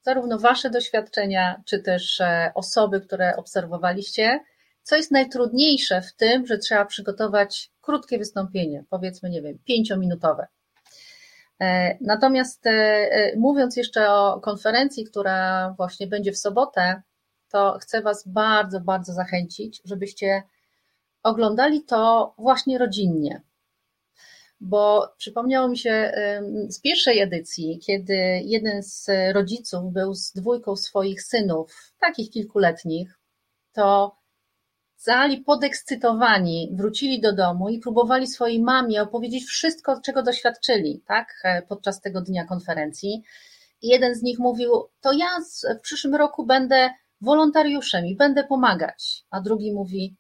[0.02, 4.40] Zarówno Wasze doświadczenia, czy też e, osoby, które obserwowaliście,
[4.84, 10.48] co jest najtrudniejsze w tym, że trzeba przygotować krótkie wystąpienie, powiedzmy, nie wiem, pięciominutowe.
[11.62, 17.02] E, natomiast e, mówiąc jeszcze o konferencji, która właśnie będzie w sobotę,
[17.50, 20.44] to chcę Was bardzo, bardzo zachęcić, żebyście
[21.24, 23.42] oglądali to właśnie rodzinnie
[24.60, 26.12] bo przypomniało mi się
[26.70, 33.20] z pierwszej edycji, kiedy jeden z rodziców był z dwójką swoich synów, takich kilkuletnich,
[33.74, 34.20] to
[34.96, 41.62] cali podekscytowani wrócili do domu i próbowali swojej mamie opowiedzieć wszystko, czego doświadczyli, tak, e,
[41.62, 43.24] podczas tego dnia konferencji.
[43.82, 45.28] I jeden z nich mówił, to ja
[45.78, 46.90] w przyszłym roku będę
[47.22, 50.16] wolontariuszem i będę pomagać, a drugi mówi,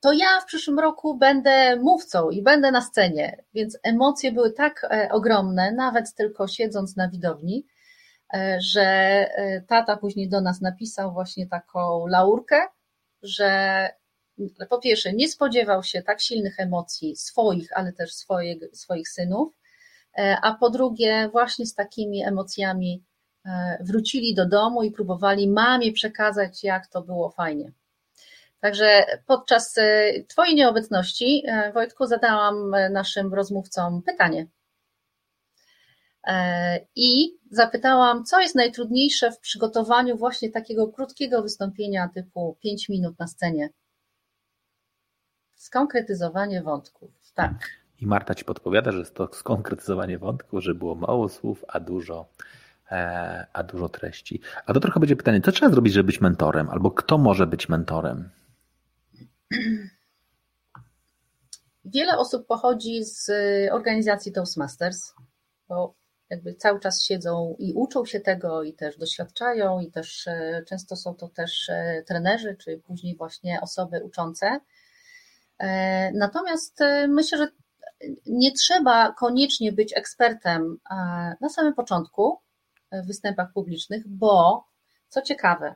[0.00, 3.44] to ja w przyszłym roku będę mówcą i będę na scenie.
[3.54, 7.66] Więc emocje były tak e, ogromne, nawet tylko siedząc na widowni,
[8.34, 12.66] e, że e, tata później do nas napisał właśnie taką laurkę,
[13.22, 13.88] że
[14.70, 18.10] po pierwsze nie spodziewał się tak silnych emocji swoich, ale też
[18.72, 19.54] swoich synów,
[20.42, 23.04] a po drugie właśnie z takimi emocjami
[23.80, 27.72] wrócili do domu i próbowali mamie przekazać, jak to było fajnie.
[28.60, 34.46] Także podczas e, Twojej nieobecności, e, Wojtku, zadałam e, naszym rozmówcom pytanie.
[36.96, 43.26] I zapytałam, co jest najtrudniejsze w przygotowaniu właśnie takiego krótkiego wystąpienia typu 5 minut na
[43.26, 43.68] scenie.
[45.54, 47.10] Skonkretyzowanie wątków.
[47.34, 47.52] Tak.
[48.00, 52.28] I Marta ci podpowiada, że jest to skonkretyzowanie wątków, że było mało słów, a dużo,
[53.52, 54.40] a dużo treści.
[54.66, 57.68] A to trochę będzie pytanie, co trzeba zrobić, żeby być mentorem, albo kto może być
[57.68, 58.30] mentorem?
[61.84, 63.30] Wiele osób pochodzi z
[63.72, 65.14] organizacji Toastmasters,
[65.68, 65.94] bo
[66.30, 70.96] jakby cały czas siedzą i uczą się tego, i też doświadczają, i też e, często
[70.96, 74.60] są to też e, trenerzy, czy później właśnie osoby uczące.
[75.58, 76.78] E, natomiast
[77.08, 77.48] myślę, że
[78.26, 80.78] nie trzeba koniecznie być ekspertem
[81.40, 82.38] na samym początku
[82.92, 84.64] w występach publicznych, bo
[85.08, 85.74] co ciekawe,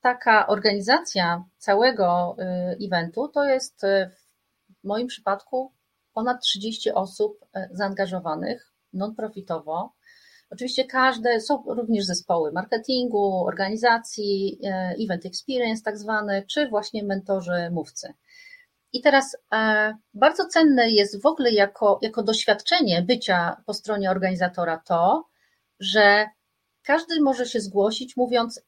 [0.00, 4.10] taka organizacja całego y, eventu to jest y,
[4.80, 5.72] w moim przypadku
[6.12, 9.92] ponad 30 osób y, zaangażowanych non-profitowo.
[10.50, 14.58] Oczywiście każde, są również zespoły marketingu, organizacji,
[15.04, 18.14] event experience tak zwane, czy właśnie mentorzy, mówcy.
[18.92, 24.82] I teraz e, bardzo cenne jest w ogóle jako, jako doświadczenie bycia po stronie organizatora
[24.86, 25.28] to,
[25.80, 26.26] że
[26.82, 28.60] każdy może się zgłosić mówiąc,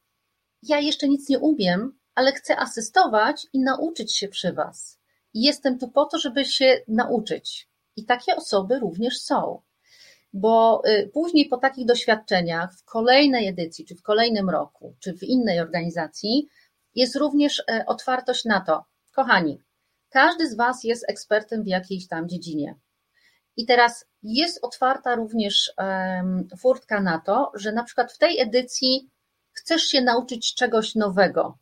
[0.62, 4.98] ja jeszcze nic nie umiem, ale chcę asystować i nauczyć się przy Was.
[5.34, 7.68] Jestem tu po to, żeby się nauczyć.
[7.96, 9.60] I takie osoby również są.
[10.32, 15.22] Bo y, później po takich doświadczeniach w kolejnej edycji, czy w kolejnym roku, czy w
[15.22, 16.48] innej organizacji,
[16.94, 18.84] jest również e, otwartość na to.
[19.12, 19.60] Kochani,
[20.10, 22.74] każdy z Was jest ekspertem w jakiejś tam dziedzinie.
[23.56, 25.72] I teraz jest otwarta również
[26.58, 29.10] furtka na to, że na przykład w tej edycji
[29.52, 31.58] chcesz się nauczyć czegoś nowego.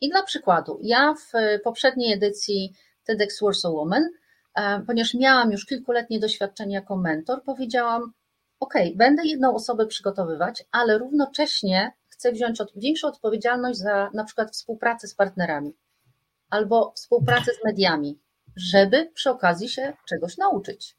[0.00, 1.32] I dla przykładu, ja w
[1.64, 2.72] poprzedniej edycji
[3.04, 4.08] TEDx Warsaw Woman,
[4.54, 8.12] e, ponieważ miałam już kilkuletnie doświadczenie jako mentor, powiedziałam,
[8.60, 15.08] ok, będę jedną osobę przygotowywać, ale równocześnie chcę wziąć większą odpowiedzialność za na przykład współpracę
[15.08, 15.74] z partnerami
[16.50, 18.18] albo współpracę z mediami,
[18.56, 20.96] żeby przy okazji się czegoś nauczyć.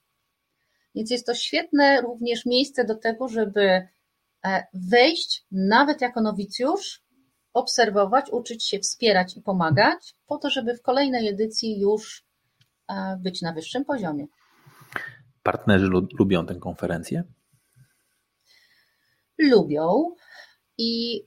[0.95, 3.87] Więc jest to świetne również miejsce do tego, żeby
[4.73, 7.03] wejść nawet jako nowicjusz,
[7.53, 12.25] obserwować, uczyć się wspierać i pomagać, po to, żeby w kolejnej edycji już
[12.89, 14.25] e, być na wyższym poziomie.
[15.43, 15.85] Partnerzy
[16.19, 17.23] lubią tę konferencję?
[19.37, 20.15] Lubią
[20.77, 21.21] i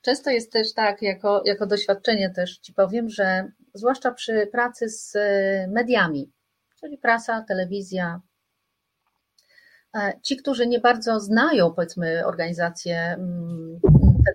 [0.00, 5.16] często jest też tak, jako, jako doświadczenie też Ci powiem, że zwłaszcza przy pracy z
[5.68, 6.32] mediami,
[6.80, 8.27] czyli prasa, telewizja, E,
[10.22, 13.80] ci, którzy nie bardzo znają, powiedzmy, organizację mm,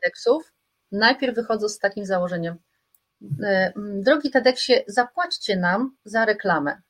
[0.04, 0.54] TEDxów,
[0.92, 2.58] najpierw wychodzą z takim założeniem:
[3.44, 6.82] e, mm, Drogi TEDxie, zapłaćcie nam za reklamę.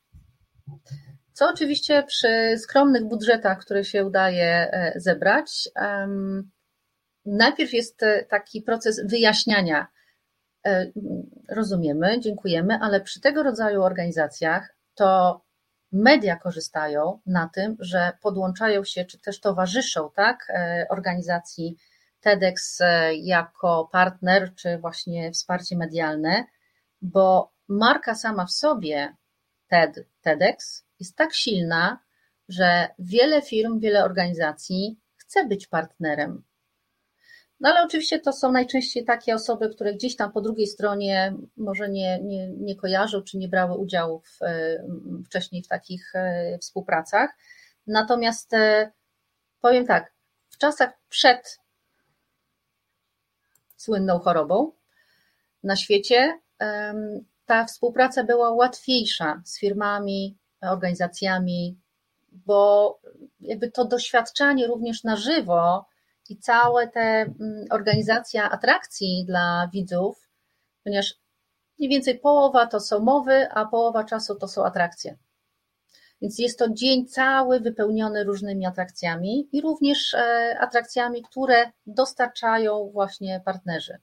[1.34, 5.70] Co oczywiście przy skromnych budżetach, które się udaje e, zebrać,
[7.26, 9.88] najpierw jest taki proces wyjaśniania.
[11.50, 15.42] Rozumiemy, dziękujemy, ale przy tego rodzaju organizacjach to
[15.94, 21.78] media korzystają na tym, że podłączają się, czy też towarzyszą tak, e, organizacji
[22.22, 26.46] TEDx e, jako partner, czy właśnie wsparcie medialne,
[27.02, 29.16] bo marka sama w sobie
[29.68, 32.00] TED, TEDx jest tak silna,
[32.50, 36.44] że wiele firm, wiele organizacji chce chce być partnerem.
[37.64, 41.90] No ale oczywiście to są najczęściej takie osoby, które gdzieś tam po drugiej stronie może
[41.90, 44.40] nie, nie, nie kojarzą czy nie brały udziału w,
[45.26, 46.14] wcześniej w takich
[46.62, 47.30] współpracach.
[47.88, 48.52] Natomiast
[49.62, 50.14] powiem tak,
[50.50, 51.60] w czasach przed
[53.76, 54.72] słynną chorobą
[55.64, 56.40] na świecie,
[57.46, 61.80] ta współpraca była łatwiejsza z firmami, organizacjami,
[62.32, 63.00] bo
[63.40, 65.86] jakby to doświadczanie również na żywo
[66.30, 70.30] i całe te mm, organizacja atrakcji dla widzów,
[70.84, 71.16] ponieważ
[71.80, 75.18] mniej więcej połowa to są mowy, a połowa czasu to są atrakcje.
[76.22, 83.42] Więc jest to dzień cały wypełniony różnymi atrakcjami i również e, atrakcjami, które dostarczają właśnie
[83.46, 83.98] partnerzy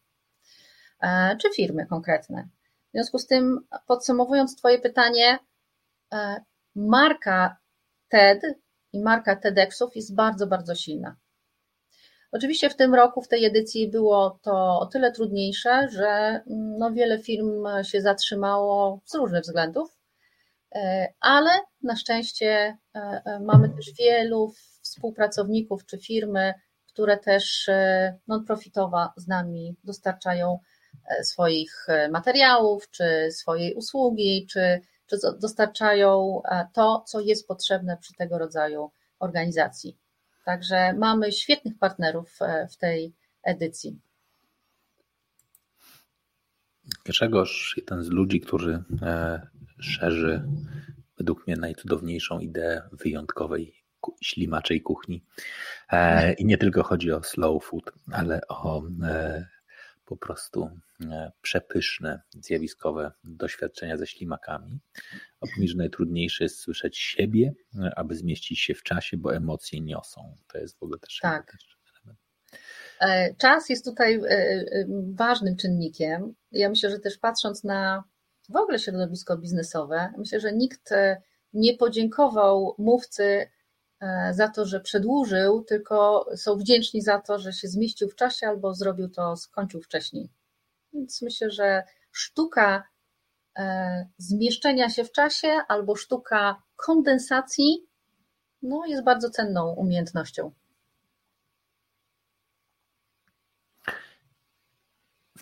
[1.03, 2.49] e, czy firmy konkretne.
[2.89, 5.39] W związku z tym, podsumowując Twoje pytanie,
[6.13, 6.45] e,
[6.75, 7.57] marka
[8.09, 8.43] TED
[8.93, 11.17] i marka TEDxów jest bardzo, bardzo silna.
[12.33, 16.93] Oczywiście w tym roku, w tej edycji było to o tyle trudniejsze, że mm, no
[16.93, 20.01] wiele firm się zatrzymało z różnych względów,
[20.75, 21.51] E, ale
[21.83, 24.53] na szczęście e, e, mamy też wielu
[24.83, 26.55] współpracowników czy firmy,
[26.93, 27.71] które też
[28.29, 30.59] non-profitowo z nami dostarczają
[31.23, 36.43] swoich materiałów, czy swojej usługi, czy, czy dostarczają
[36.75, 39.99] to, co jest potrzebne przy tego rodzaju organizacji.
[40.45, 42.39] Także mamy świetnych partnerów
[42.71, 44.01] w tej edycji.
[47.05, 48.83] Grzegorz, jeden z ludzi, który
[49.81, 50.43] szerzy
[51.19, 53.75] według mnie najcudowniejszą ideę wyjątkowej
[54.23, 55.25] ślimaczej kuchni.
[55.93, 59.47] E, I nie tylko chodzi o slow food, ale o e,
[60.11, 60.71] po prostu
[61.11, 64.81] e, przepyszne, zjawiskowe doświadczenia ze ślimakami.
[65.41, 67.53] Oprócz że najtrudniejsze jest słyszeć siebie,
[67.97, 70.37] aby zmieścić się w czasie, bo emocje niosą.
[70.47, 71.57] To jest w ogóle też, tak.
[72.05, 73.39] element.
[73.39, 74.21] Czas jest tutaj
[75.15, 76.35] ważnym czynnikiem.
[76.53, 78.05] Ja myślę, że też patrząc na
[78.49, 80.13] w ogóle środowisko biznesowe.
[80.19, 83.49] Myślę, że nikt e, nie podziękował mówcy e,
[84.31, 88.75] za to, że przedłużył, tylko są wdzięczni za to, że się zmieścił w czasie albo
[88.75, 90.31] zrobił to, skończył wcześniej.
[90.93, 91.83] Więc myślę, że
[92.13, 92.85] sztuka
[93.59, 97.87] e, zmieszczenia się w czasie albo sztuka kondensacji
[98.63, 100.53] no, jest bardzo cenną umiejętnością.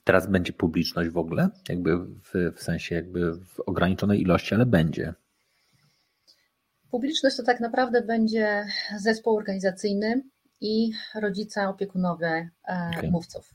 [0.05, 5.15] Teraz będzie publiczność w ogóle, jakby w, w sensie jakby w ograniczonej ilości, ale będzie.
[6.91, 8.67] Publiczność to tak naprawdę będzie
[8.99, 10.23] zespół organizacyjny
[10.61, 13.11] i rodzice opiekunowie e, okay.
[13.11, 13.55] mówców.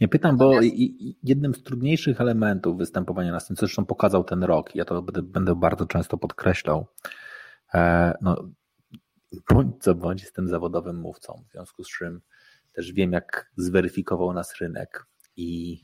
[0.00, 0.52] Nie pytam, bo
[1.22, 5.22] jednym z trudniejszych elementów występowania na scenie, co zresztą pokazał ten rok, ja to będę,
[5.22, 6.86] będę bardzo często podkreślał,
[7.74, 8.48] e, no,
[9.50, 12.20] bądź co bądź jestem zawodowym mówcą, w związku z czym
[12.72, 15.80] też wiem, jak zweryfikował nas rynek i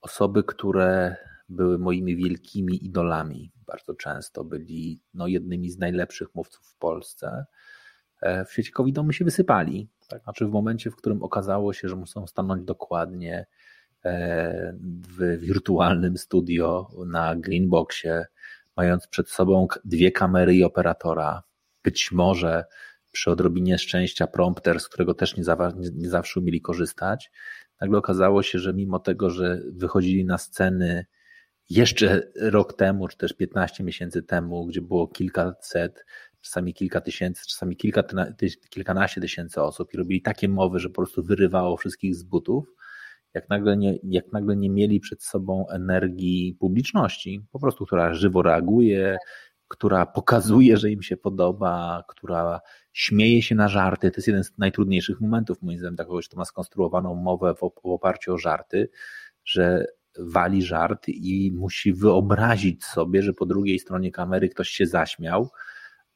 [0.00, 1.16] osoby, które
[1.50, 7.44] były moimi wielkimi idolami, bardzo często byli no, jednymi z najlepszych mówców w Polsce,
[8.22, 9.88] e, w świecie COVID my się wysypali.
[10.08, 10.22] Tak?
[10.22, 13.46] Znaczy w momencie, w którym okazało się, że muszą stanąć dokładnie
[14.04, 14.76] e,
[15.18, 18.26] w wirtualnym studio na Greenboxie,
[18.76, 21.42] mając przed sobą dwie kamery i operatora,
[21.84, 22.64] być może
[23.12, 25.44] przy odrobinie szczęścia prompter, z którego też nie,
[25.92, 27.30] nie zawsze umieli korzystać,
[27.80, 31.06] nagle okazało się, że mimo tego, że wychodzili na sceny
[31.70, 36.04] jeszcze rok temu, czy też 15 miesięcy temu, gdzie było kilkaset,
[36.40, 38.02] czasami kilka tysięcy, czasami kilka,
[38.70, 42.74] kilkanaście tysięcy osób i robili takie mowy, że po prostu wyrywało wszystkich z butów,
[43.34, 48.42] jak nagle, nie, jak nagle nie mieli przed sobą energii publiczności, po prostu, która żywo
[48.42, 49.16] reaguje,
[49.68, 52.60] która pokazuje, że im się podoba, która
[52.92, 54.10] śmieje się na żarty.
[54.10, 58.34] To jest jeden z najtrudniejszych momentów, moim zdaniem, takogoś, kto ma skonstruowaną mowę w oparciu
[58.34, 58.88] o żarty,
[59.44, 59.86] że
[60.18, 65.50] wali żart i musi wyobrazić sobie, że po drugiej stronie kamery ktoś się zaśmiał,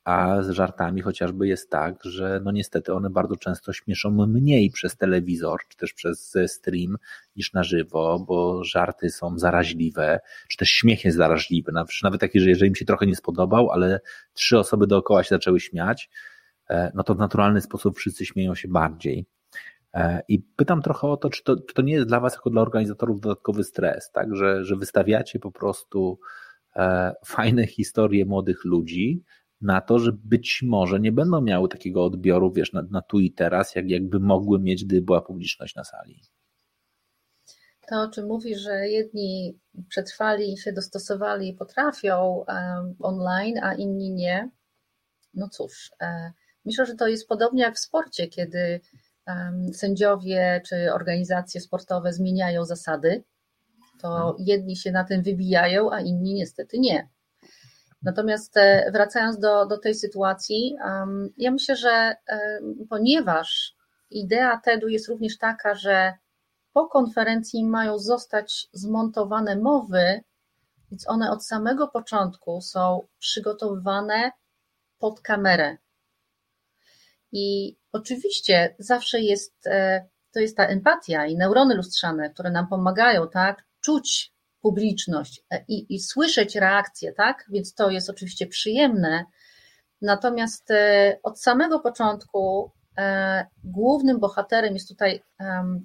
[0.05, 4.97] a z żartami chociażby jest tak, że no niestety one bardzo często śmieszą mniej przez
[4.97, 6.97] telewizor, czy też przez stream
[7.37, 11.73] niż na żywo, bo żarty są zaraźliwe, czy też śmiech jest zaraźliwy.
[12.03, 14.01] Nawet taki, że jeżeli im się trochę nie spodobał, ale
[14.33, 16.11] trzy osoby dookoła się zaczęły śmiać,
[16.71, 19.27] e, no to w naturalny sposób wszyscy śmieją się bardziej.
[19.95, 22.51] E, I pytam trochę o to, czy to, czy to nie jest dla Was, jako
[22.51, 24.37] dla organizatorów, dodatkowy stres, tak?
[24.37, 26.19] Że, że wystawiacie po prostu
[26.77, 29.25] e, fajne historie młodych ludzi,
[29.61, 33.33] na to, że być może nie będą miały takiego odbioru, wiesz, na, na tu i
[33.33, 36.23] teraz, jak jakby mogły mieć, gdyby była publiczność na sali.
[37.89, 42.45] To, o czym mówisz, że jedni przetrwali, się dostosowali i potrafią
[43.01, 44.51] online, a inni nie.
[45.35, 46.33] No cóż, e,
[46.65, 48.81] Myślę, że to jest podobnie jak w sporcie, kiedy
[49.73, 53.25] sędziowie czy organizacje sportowe zmieniają zasady,
[54.01, 54.35] to mhm.
[54.39, 57.09] jedni się na tym wybijają, a inni niestety nie.
[58.03, 60.77] Natomiast e, wracając do, do tej sytuacji,
[61.37, 62.17] ja myślę, że
[62.91, 63.75] ponieważ
[64.11, 66.13] idea TED-u jest również taka, że
[66.73, 70.21] po konferencji mają zostać zmontowane mowy,
[70.91, 74.31] więc one od samego początku są przygotowywane
[74.99, 75.77] pod kamerę.
[77.33, 83.29] I oczywiście zawsze jest, e, to jest ta empatia i neurony lustrzane, które nam pomagają,
[83.29, 89.25] tak, czuć publiczność e, i, i słyszeć reakcje, tak, więc to jest oczywiście przyjemne.
[90.03, 92.71] Natomiast e, od samego początku
[93.65, 95.23] głównym bohaterem jest tutaj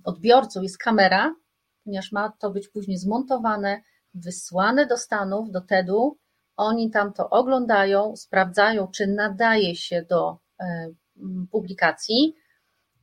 [0.04, 1.36] odbiorcą, jest kamera,
[1.84, 3.82] ponieważ ma to być później zmontowane,
[4.14, 6.18] wysłane do Stanów, do TED-u.
[6.58, 10.38] Oni tam to oglądają, sprawdzają, czy nadaje się do
[11.52, 12.36] publikacji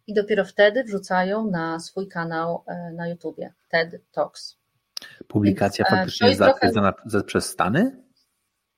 [0.06, 4.58] i dopiero wtedy wrzucają na swój kanał e, na YouTubie TED Talks.
[5.28, 7.24] Publikacja Więc, e, faktycznie jest zatwierdzona trochę...
[7.24, 8.02] przez Stany?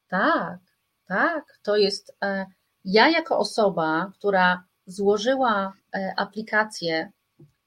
[0.08, 0.58] Tak,
[1.06, 1.44] tak.
[1.62, 2.46] To jest e,
[2.84, 5.72] ja jako osoba, która złożyła
[6.16, 7.10] aplikację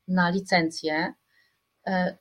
[0.08, 1.14] na licencję,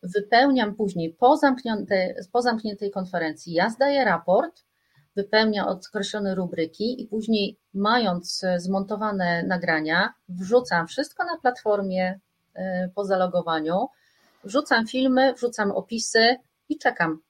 [0.02, 4.64] wypełniam później po zamkniętej, po zamkniętej konferencji, ja zdaję raport,
[5.16, 12.20] wypełnia określone rubryki i później mając e, zmontowane nagrania, wrzucam wszystko na platformie
[12.54, 13.88] e, po zalogowaniu,
[14.44, 16.36] wrzucam filmy, wrzucam opisy
[16.68, 17.22] i czekam.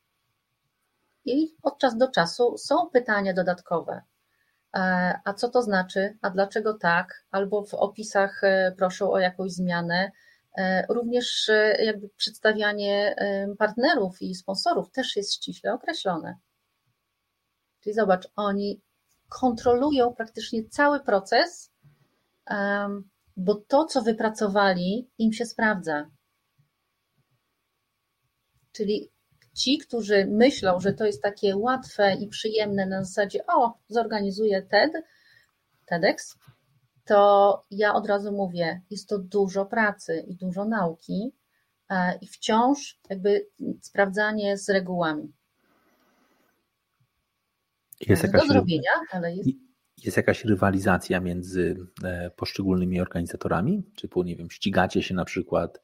[1.25, 4.03] I od czasu do czasu są pytania dodatkowe.
[4.77, 6.17] E, a co to znaczy?
[6.23, 7.25] A dlaczego tak?
[7.31, 8.41] Albo w opisach
[8.77, 10.11] proszą o jakąś zmianę.
[10.89, 13.17] Również jakby przedstawianie
[13.59, 16.37] partnerów i sponsorów też jest ściśle określone.
[17.81, 18.81] Czyli zobacz, oni
[19.31, 21.73] kontrolują praktycznie cały proces,
[23.37, 26.11] bo to, co wypracowali, im się sprawdza.
[28.73, 29.11] Czyli
[29.55, 34.93] ci, którzy myślą, że to jest takie łatwe i przyjemne na zasadzie, o, zorganizuję TED,
[35.87, 36.39] TEDx,
[37.05, 41.33] to ja od razu mówię, jest to dużo pracy i dużo nauki
[41.89, 43.47] e, i wciąż jakby
[43.83, 45.33] sprawdzanie z regułami.
[48.09, 49.49] Jest jakaś, do zrobienia, ale jest...
[50.05, 53.83] Jest jakaś rywalizacja między e, poszczególnymi organizatorami?
[54.01, 55.81] Typu, nie wiem, ścigacie się na przykład,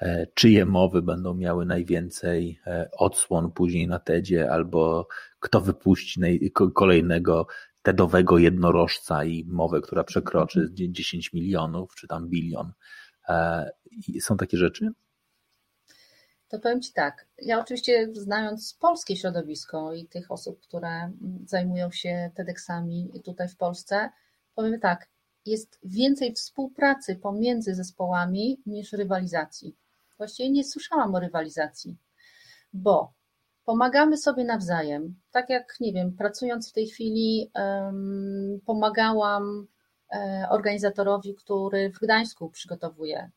[0.00, 5.08] e, czyje mowy będą miały najwięcej e, odsłon później na TEDzie, albo
[5.40, 6.20] kto wypuści
[6.74, 7.46] kolejnego
[7.82, 11.44] TEDowego jednorożca i mowę, która przekroczy 10 mhm.
[11.44, 12.72] milionów, czy tam bilion.
[14.20, 14.90] Są takie rzeczy?
[16.50, 21.12] To powiem Ci tak, ja oczywiście znając polskie środowisko i tych osób, które
[21.46, 24.10] zajmują się TEDxami tutaj w Polsce,
[24.54, 25.08] powiem tak,
[25.46, 29.76] jest więcej współpracy pomiędzy zespołami niż rywalizacji.
[30.18, 31.96] Właściwie nie słyszałam o rywalizacji,
[32.72, 33.12] bo
[33.64, 35.14] pomagamy sobie nawzajem.
[35.30, 37.50] Tak jak, nie wiem, pracując w tej chwili,
[38.66, 39.66] pomagałam
[40.12, 43.30] e, organizatorowi, który w Gdańsku przygotowuje.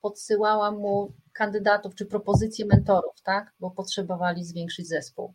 [0.00, 3.52] Podsyłałam mu kandydatów czy propozycje mentorów, tak?
[3.60, 5.34] bo potrzebowali zwiększyć zespół.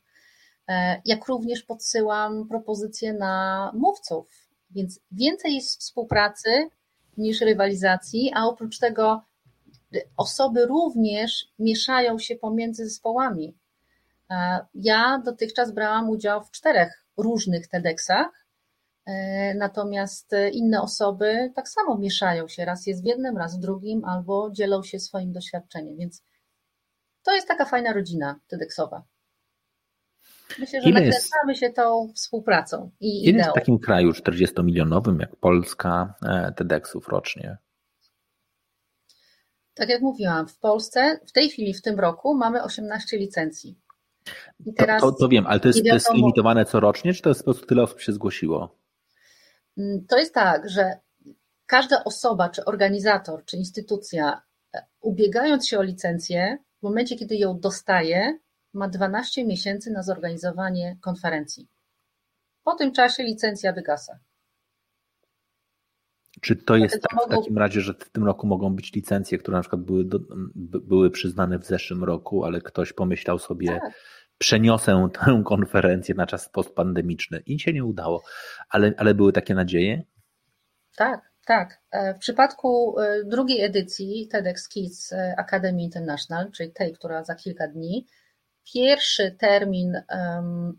[0.68, 4.30] E, jak również podsyłam propozycje na mówców,
[4.72, 6.70] więc więcej jest współpracy
[7.18, 9.22] niż rywalizacji, a oprócz tego
[10.18, 13.58] osoby również mieszają się pomiędzy zespołami.
[14.32, 18.45] E, ja dotychczas brałam udział w czterech różnych TEDxach,
[19.56, 24.52] natomiast inne osoby tak samo mieszają się, raz jest w jednym, raz w drugim, albo
[24.52, 26.24] dzielą się swoim doświadczeniem, więc
[27.24, 29.04] to jest taka fajna rodzina TEDxowa.
[30.60, 33.52] Myślę, że nakręcamy się tą współpracą i Ile ideą.
[33.52, 37.58] w takim kraju 40-milionowym jak Polska e, TEDxów rocznie?
[39.74, 43.80] Tak jak mówiłam, w Polsce w tej chwili, w tym roku mamy 18 licencji.
[44.78, 47.46] To, to, to, wiem, ale to jest, to jest limitowane corocznie, czy to jest po
[47.46, 48.85] prostu tyle osób się zgłosiło?
[49.78, 51.00] Mm, to jest tak, że
[51.66, 54.42] każda osoba, czy organizator, czy instytucja,
[54.76, 58.40] e, ubiegając się o licencję, w momencie, kiedy ją dostaje,
[58.74, 61.68] ma 12 miesięcy na zorganizowanie konferencji.
[62.64, 64.20] Po tym czasie licencja wygasa.
[66.42, 69.58] Czy to jest tak w takim razie, że w tym roku mogą być licencje, które
[69.58, 70.20] na przykład były, do,
[70.56, 73.94] były przyznane w zeszłym roku, ale ktoś pomyślał sobie, tak
[74.38, 78.24] przeniosę tę konferencję na czas postpandemiczny i się nie udało,
[78.70, 80.04] ale, ale były takie nadzieje?
[80.96, 81.82] Tak, tak.
[81.92, 87.36] E, w przypadku e, drugiej edycji TEDx Kids e, Academy International, czyli tej, która za
[87.36, 88.08] kilka dni,
[88.74, 90.02] pierwszy termin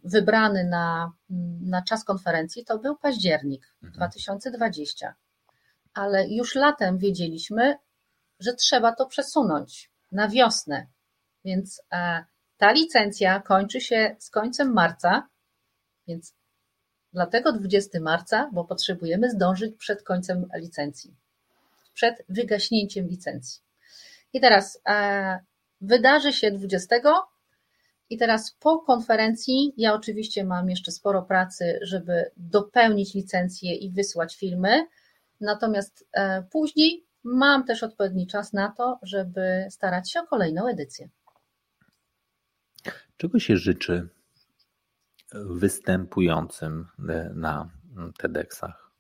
[0.05, 1.13] wybrany na,
[1.61, 5.17] na czas konferencji to był październik 2020, mhm.
[5.95, 7.77] ale już latem wiedzieliśmy,
[8.41, 10.87] że trzeba to przesunąć na wiosnę,
[11.45, 11.83] więc
[12.59, 15.29] ta licencja kończy się z końcem marca,
[16.09, 16.35] więc
[17.13, 21.15] dlatego 20 marca, bo potrzebujemy zdążyć przed końcem licencji,
[21.95, 23.63] przed wygaśnięciem licencji.
[24.33, 25.39] I teraz e,
[25.81, 26.97] wydarzy się 20
[28.11, 34.37] i teraz po konferencji ja oczywiście mam jeszcze sporo pracy, żeby dopełnić licencję i wysłać
[34.37, 34.87] filmy.
[35.41, 41.09] Natomiast e, później mam też odpowiedni czas na to, żeby starać się o kolejną edycję.
[43.17, 44.09] Czego się życzy
[45.33, 47.71] występującym e, na
[48.19, 48.93] TEDxach?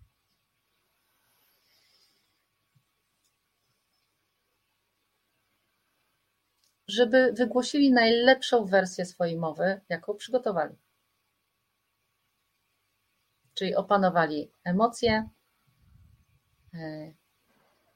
[6.89, 10.77] Żeby wygłosili najlepszą wersję swojej mowy, jaką przygotowali.
[13.55, 15.29] Czyli opanowali emocje,
[16.75, 17.13] e,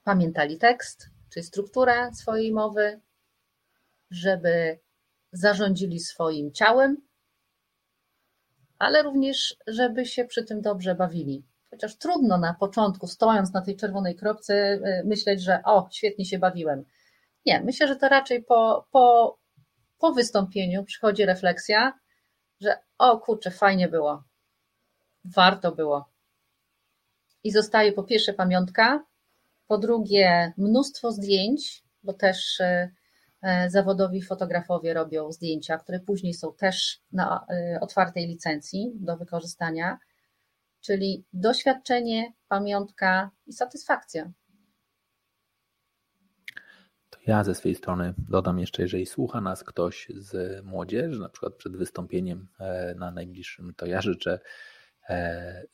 [0.05, 3.01] pamiętali tekst, czyli strukturę swojej mowy,
[4.10, 4.80] żeby
[5.32, 6.97] zarządzili swoim ciałem,
[8.78, 11.44] ale również, żeby się przy tym dobrze bawili.
[11.70, 16.39] Chociaż trudno na początku, stojąc na tej czerwonej kropce, y, myśleć, że o, świetnie się
[16.39, 16.85] bawiłem.
[17.47, 19.39] Nie, myślę, że to raczej po, po,
[19.98, 21.98] po wystąpieniu przychodzi refleksja,
[22.61, 24.24] że o kurczę, fajnie było,
[25.24, 26.09] warto było.
[27.44, 29.05] I zostaje po pierwsze pamiątka,
[29.66, 32.90] po drugie mnóstwo zdjęć, bo też E,
[33.68, 39.98] zawodowi fotografowie robią zdjęcia, które później są też na e, otwartej licencji do wykorzystania,
[40.80, 44.32] czyli doświadczenie, pamiątka i satysfakcja.
[47.10, 51.54] To ja ze swojej strony dodam jeszcze, jeżeli słucha nas ktoś z młodzieży, na przykład
[51.54, 54.38] przed wystąpieniem e, na najbliższym, to ja życzę,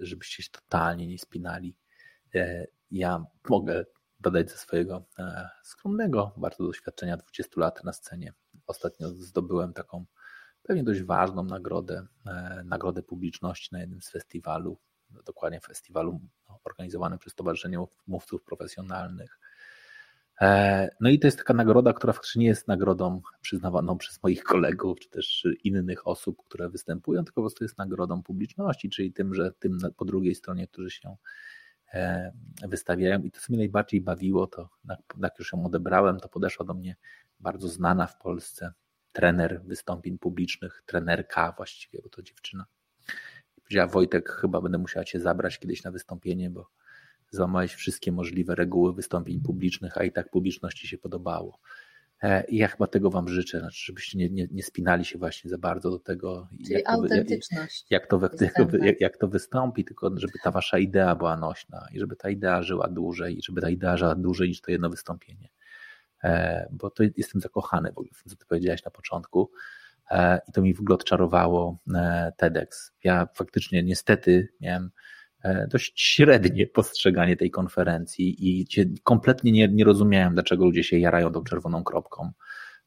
[0.00, 1.76] żebyście się totalnie nie spinali.
[2.90, 3.84] Ja mogę
[4.30, 8.32] dodać ze swojego e, skromnego bardzo doświadczenia 20 lat na scenie.
[8.66, 10.04] Ostatnio zdobyłem taką
[10.62, 14.78] pewnie dość ważną nagrodę, e, nagrodę publiczności na jednym z festiwalu,
[15.26, 16.20] dokładnie festiwalu
[16.64, 19.38] organizowanym przez Stowarzyszenie Mówców Profesjonalnych.
[20.40, 24.44] E, no i to jest taka nagroda, która faktycznie nie jest nagrodą przyznawaną przez moich
[24.44, 29.34] kolegów, czy też innych osób, które występują, tylko po prostu jest nagrodą publiczności, czyli tym,
[29.34, 31.16] że tym po drugiej stronie, którzy się
[32.68, 34.68] wystawiają i to, co mnie najbardziej bawiło, to
[35.22, 36.96] jak już ją odebrałem, to podeszła do mnie
[37.40, 38.72] bardzo znana w Polsce
[39.12, 42.66] trener wystąpień publicznych, trenerka właściwie, bo to dziewczyna.
[43.62, 46.70] Powiedziała, Wojtek, chyba będę musiała cię zabrać kiedyś na wystąpienie, bo
[47.30, 51.58] złamałeś wszystkie możliwe reguły wystąpień publicznych, a i tak publiczności się podobało.
[52.22, 55.50] E, I ja chyba tego Wam życzę, znaczy, żebyście nie, nie, nie spinali się właśnie
[55.50, 58.16] za bardzo do tego, Czyli jak, autentyczność to, jak, to,
[58.82, 62.62] jak, jak, to wystąpi, tylko żeby ta Wasza idea była nośna i żeby ta idea
[62.62, 65.48] żyła dłużej, i żeby ta idea żyła dłużej niż to jedno wystąpienie.
[66.24, 69.50] E, bo to jestem zakochany w ogóle w tym, co Ty powiedziałaś na początku.
[70.10, 71.78] E, I to mi w ogóle odczarowało
[72.36, 72.92] TEDx.
[73.04, 74.90] Ja faktycznie niestety miałem
[75.70, 78.66] dość średnie postrzeganie tej konferencji i
[79.02, 82.32] kompletnie nie, nie rozumiałem, dlaczego ludzie się jarają tą czerwoną kropką.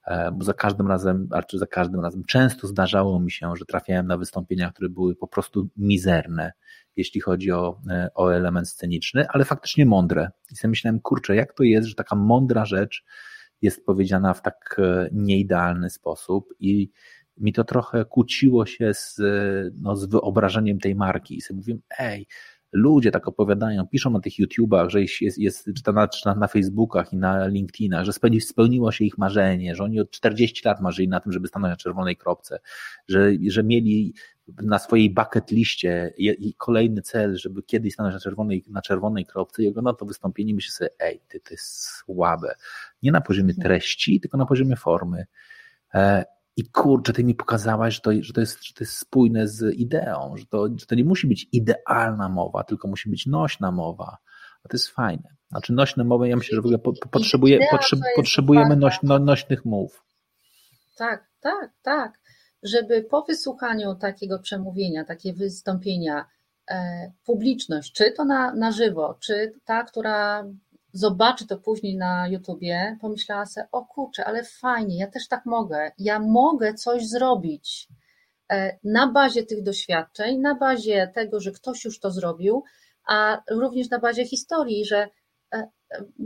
[0.09, 4.07] E, bo za każdym razem, czy za każdym razem, często zdarzało mi się, że trafiałem
[4.07, 6.51] na wystąpienia, które były po prostu mizerne,
[6.95, 10.31] jeśli chodzi o, e, o element sceniczny, ale faktycznie mądre.
[10.51, 13.03] I sobie myślałem, kurczę, jak to jest, że taka mądra rzecz
[13.61, 14.81] jest powiedziana w tak
[15.11, 16.91] nieidealny sposób i
[17.39, 19.21] mi to trochę kłóciło się z,
[19.81, 21.37] no, z wyobrażeniem tej marki.
[21.37, 22.27] I sobie mówiłem, ej,
[22.71, 27.13] ludzie tak opowiadają, piszą na tych YouTubach, że jest, jest czy, na, czy na Facebookach
[27.13, 31.19] i na LinkedInach, że spełniło się ich marzenie, że oni od 40 lat marzyli na
[31.19, 32.59] tym, żeby stanąć na czerwonej kropce,
[33.07, 34.13] że, że mieli
[34.61, 39.63] na swojej bucket liście i kolejny cel, żeby kiedyś stanąć na czerwonej, na czerwonej kropce
[39.63, 42.55] i oglądam to wystąpienie i myślę sobie, ej, ty, to jest słabe.
[43.03, 43.63] Nie na poziomie mhm.
[43.63, 45.25] treści, tylko na poziomie formy.
[46.59, 49.75] I kurczę, ty mi pokazałaś, że to, że to, jest, że to jest spójne z
[49.75, 54.17] ideą, że to, że to nie musi być idealna mowa, tylko musi być nośna mowa.
[54.63, 55.29] A to jest fajne.
[55.49, 59.19] Znaczy nośne mowy, ja myślę, że w ogóle po, po, potrzebuje, potrzeb, potrzebujemy noś, no,
[59.19, 60.05] nośnych mów.
[60.97, 62.19] Tak, tak, tak.
[62.63, 66.25] Żeby po wysłuchaniu takiego przemówienia, takie wystąpienia,
[66.71, 70.45] e, publiczność, czy to na, na żywo, czy ta, która
[70.93, 75.91] zobaczy to później na YouTubie, pomyślała sobie, o kurczę, ale fajnie, ja też tak mogę,
[75.97, 77.87] ja mogę coś zrobić
[78.51, 82.63] e, na bazie tych doświadczeń, na bazie tego, że ktoś już to zrobił,
[83.07, 85.07] a również na bazie historii, że
[85.53, 85.67] e,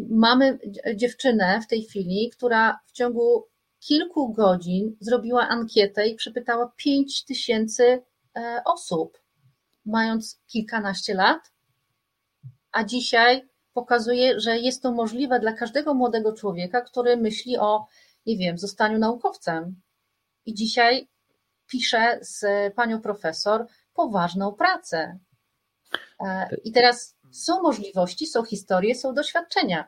[0.10, 0.60] mamy
[0.96, 3.48] dziewczynę w tej chwili, która w ciągu
[3.88, 8.02] kilku godzin zrobiła ankietę i przepytała 5 tysięcy
[8.36, 9.24] e, osób.
[9.86, 11.52] mając kilkanaście lat,
[12.72, 17.88] a dzisiaj pokazuje, że jest to możliwe dla każdego młodego człowieka, który myśli o,
[18.26, 19.82] nie wiem, zostaniu naukowcem.
[20.46, 21.08] I dzisiaj
[21.68, 22.46] pisze z
[22.76, 25.20] panią profesor poważną pracę.
[26.20, 29.88] E, I teraz są możliwości, są historie, są doświadczenia.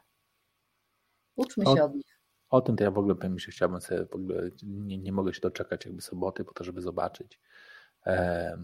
[1.35, 2.19] Uczmy się od nich.
[2.49, 5.33] O tym to ja w ogóle powiem, że chciałbym sobie, w ogóle nie, nie mogę
[5.33, 7.39] się doczekać jakby soboty po to, żeby zobaczyć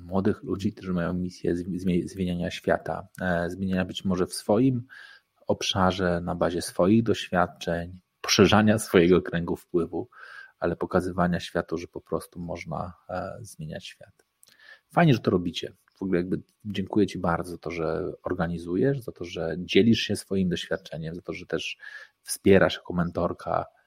[0.06, 1.56] młodych ludzi, którzy mają misję
[2.06, 4.84] zmieniania świata, e, zmieniania być może w swoim
[5.48, 10.10] obszarze, na bazie swoich doświadczeń, poszerzania swojego kręgu wpływu,
[10.60, 14.26] ale pokazywania światu, że po prostu można e, zmieniać świat.
[14.94, 15.74] Fajnie, że to robicie.
[15.96, 20.16] W ogóle jakby dziękuję Ci bardzo za to, że organizujesz, za to, że dzielisz się
[20.16, 21.78] swoim doświadczeniem, za to, że też
[22.22, 23.81] wspierasz jako mentorka e,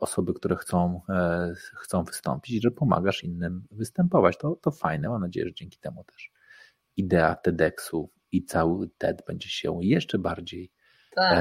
[0.00, 4.38] osoby, które chcą, e, chcą wystąpić że pomagasz innym występować.
[4.38, 6.32] To, to fajne, mam nadzieję, że dzięki temu też
[6.96, 10.72] idea TEDxu i cały TED będzie się jeszcze bardziej
[11.14, 11.38] tak.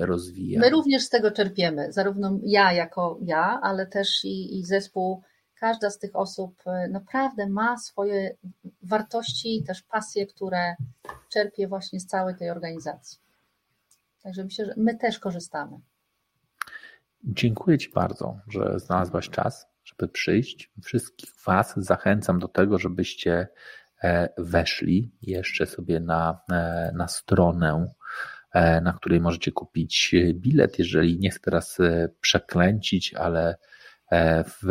[0.00, 0.60] rozwijał.
[0.60, 5.22] My również z tego czerpiemy, zarówno ja jako ja, ale też i, i zespół
[5.60, 8.36] każda z tych osób e, naprawdę ma swoje
[8.82, 10.74] wartości, też pasje, które
[11.28, 13.18] czerpie właśnie z całej tej organizacji.
[14.22, 15.80] Także myślę, że my też korzystamy.
[17.26, 20.72] Dziękuję Ci bardzo, że znalazłaś czas, żeby przyjść.
[20.82, 23.48] Wszystkich Was zachęcam do tego, żebyście
[24.02, 27.86] e, weszli jeszcze sobie na, e, na stronę,
[28.82, 30.78] na której możecie kupić bilet.
[30.78, 31.78] Jeżeli nie chcę teraz
[32.20, 33.56] przeklęcić, ale
[34.10, 34.66] E, w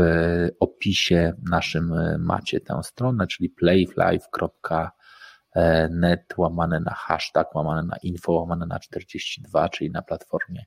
[0.60, 8.66] opisie naszym e, macie tę stronę, czyli playflive.net łamane na hashtag, łamane na info, łamane
[8.66, 10.66] na 42, czyli na platformie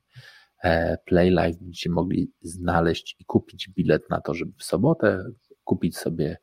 [0.63, 5.23] e, Playlive będziecie mogli znaleźć i kupić bilet na to, żeby w sobotę
[5.63, 6.37] kupić sobie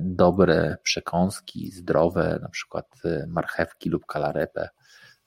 [0.00, 2.86] dobre przekąski, zdrowe, na przykład
[3.28, 4.68] marchewki lub kalarepę.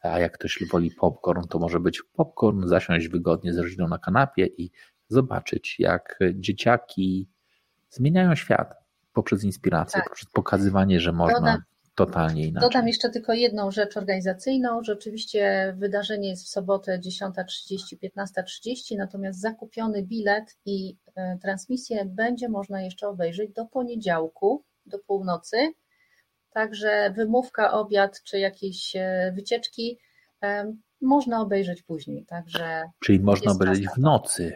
[0.01, 4.45] A jak ktoś woli popcorn, to może być popcorn, zasiąść wygodnie z rodziną na kanapie
[4.45, 4.71] i
[5.07, 7.29] zobaczyć, jak dzieciaki
[7.89, 8.75] zmieniają świat
[9.13, 10.09] poprzez inspirację, tak.
[10.09, 11.61] poprzez pokazywanie, że można dodam,
[11.95, 12.69] totalnie inaczej.
[12.69, 14.83] Dodam jeszcze tylko jedną rzecz organizacyjną.
[14.83, 22.81] Rzeczywiście wydarzenie jest w sobotę 10.30, 15.30, natomiast zakupiony bilet i e, transmisję będzie można
[22.81, 25.57] jeszcze obejrzeć do poniedziałku, do północy.
[26.53, 29.99] Także wymówka, obiad czy jakieś e, wycieczki
[30.43, 32.25] e, można obejrzeć później.
[32.25, 34.55] Także Czyli można obejrzeć w nocy.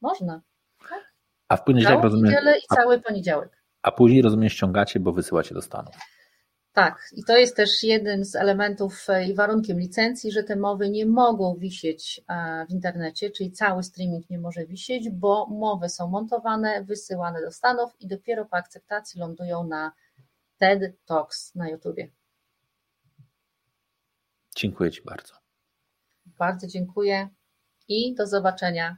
[0.00, 0.42] Można.
[0.88, 1.12] Tak?
[1.48, 2.32] A w poniedziałek rozumiem.
[2.32, 3.64] Niedzielę i cały poniedziałek.
[3.82, 5.94] A później rozumiem ściągacie, bo wysyłacie do Stanów.
[6.74, 10.90] Tak, i to jest też jeden z elementów e, i warunkiem licencji, że te mowy
[10.90, 16.08] nie mogą wisieć e, w internecie, czyli cały streaming nie może wisieć, bo mowy są
[16.08, 19.92] montowane, wysyłane do Stanów i dopiero po akceptacji lądują na
[20.58, 22.10] TED Talks na YouTubie.
[24.56, 25.34] Dziękuję Ci bardzo.
[26.26, 27.28] Bardzo dziękuję
[27.88, 28.96] i do zobaczenia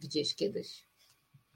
[0.00, 0.87] gdzieś kiedyś.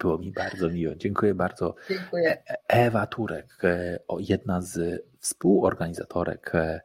[0.03, 0.95] Było mi bardzo miło.
[0.95, 1.75] Dziękuję bardzo.
[1.89, 2.43] Dziękuję.
[2.51, 6.81] E, Ewa Turek, e, jedna z współorganizatorek e,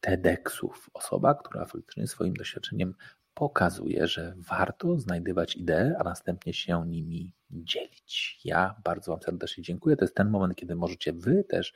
[0.00, 2.94] TEDxów, osoba, która faktycznie swoim doświadczeniem
[3.34, 8.40] pokazuje, że warto znajdywać idee, a następnie się nimi dzielić.
[8.44, 9.96] Ja bardzo Wam serdecznie dziękuję.
[9.96, 11.72] To jest ten moment, kiedy możecie Wy też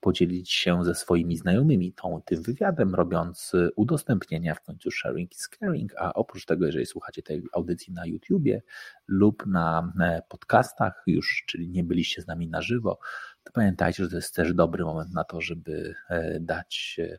[0.00, 5.92] podzielić się ze swoimi znajomymi tą, tym wywiadem, robiąc udostępnienia, w końcu sharing is caring,
[5.98, 8.62] a oprócz tego, jeżeli słuchacie tej audycji na YouTubie
[9.06, 12.98] lub na e, podcastach już, czyli nie byliście z nami na żywo,
[13.44, 17.18] to pamiętajcie, że to jest też dobry moment na to, żeby e, dać e,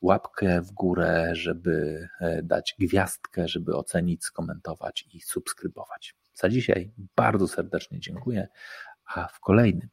[0.00, 2.08] łapkę w górę, żeby
[2.42, 6.14] dać gwiazdkę, żeby ocenić, skomentować i subskrybować.
[6.36, 8.48] Za dzisiaj bardzo serdecznie dziękuję,
[9.14, 9.88] a w kolejnym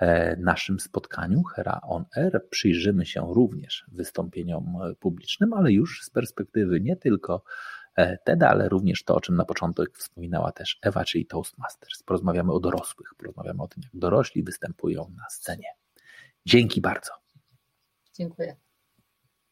[0.00, 6.80] e, naszym spotkaniu Hera On Air przyjrzymy się również wystąpieniom publicznym, ale już z perspektywy
[6.80, 7.44] nie tylko
[7.96, 12.02] e, TED, ale również to, o czym na początek wspominała też Ewa, czyli Toastmasters.
[12.02, 15.68] Porozmawiamy o dorosłych, porozmawiamy o tym, jak dorośli występują na scenie.
[16.46, 17.12] Dzięki bardzo.
[18.14, 18.56] Dziękuję.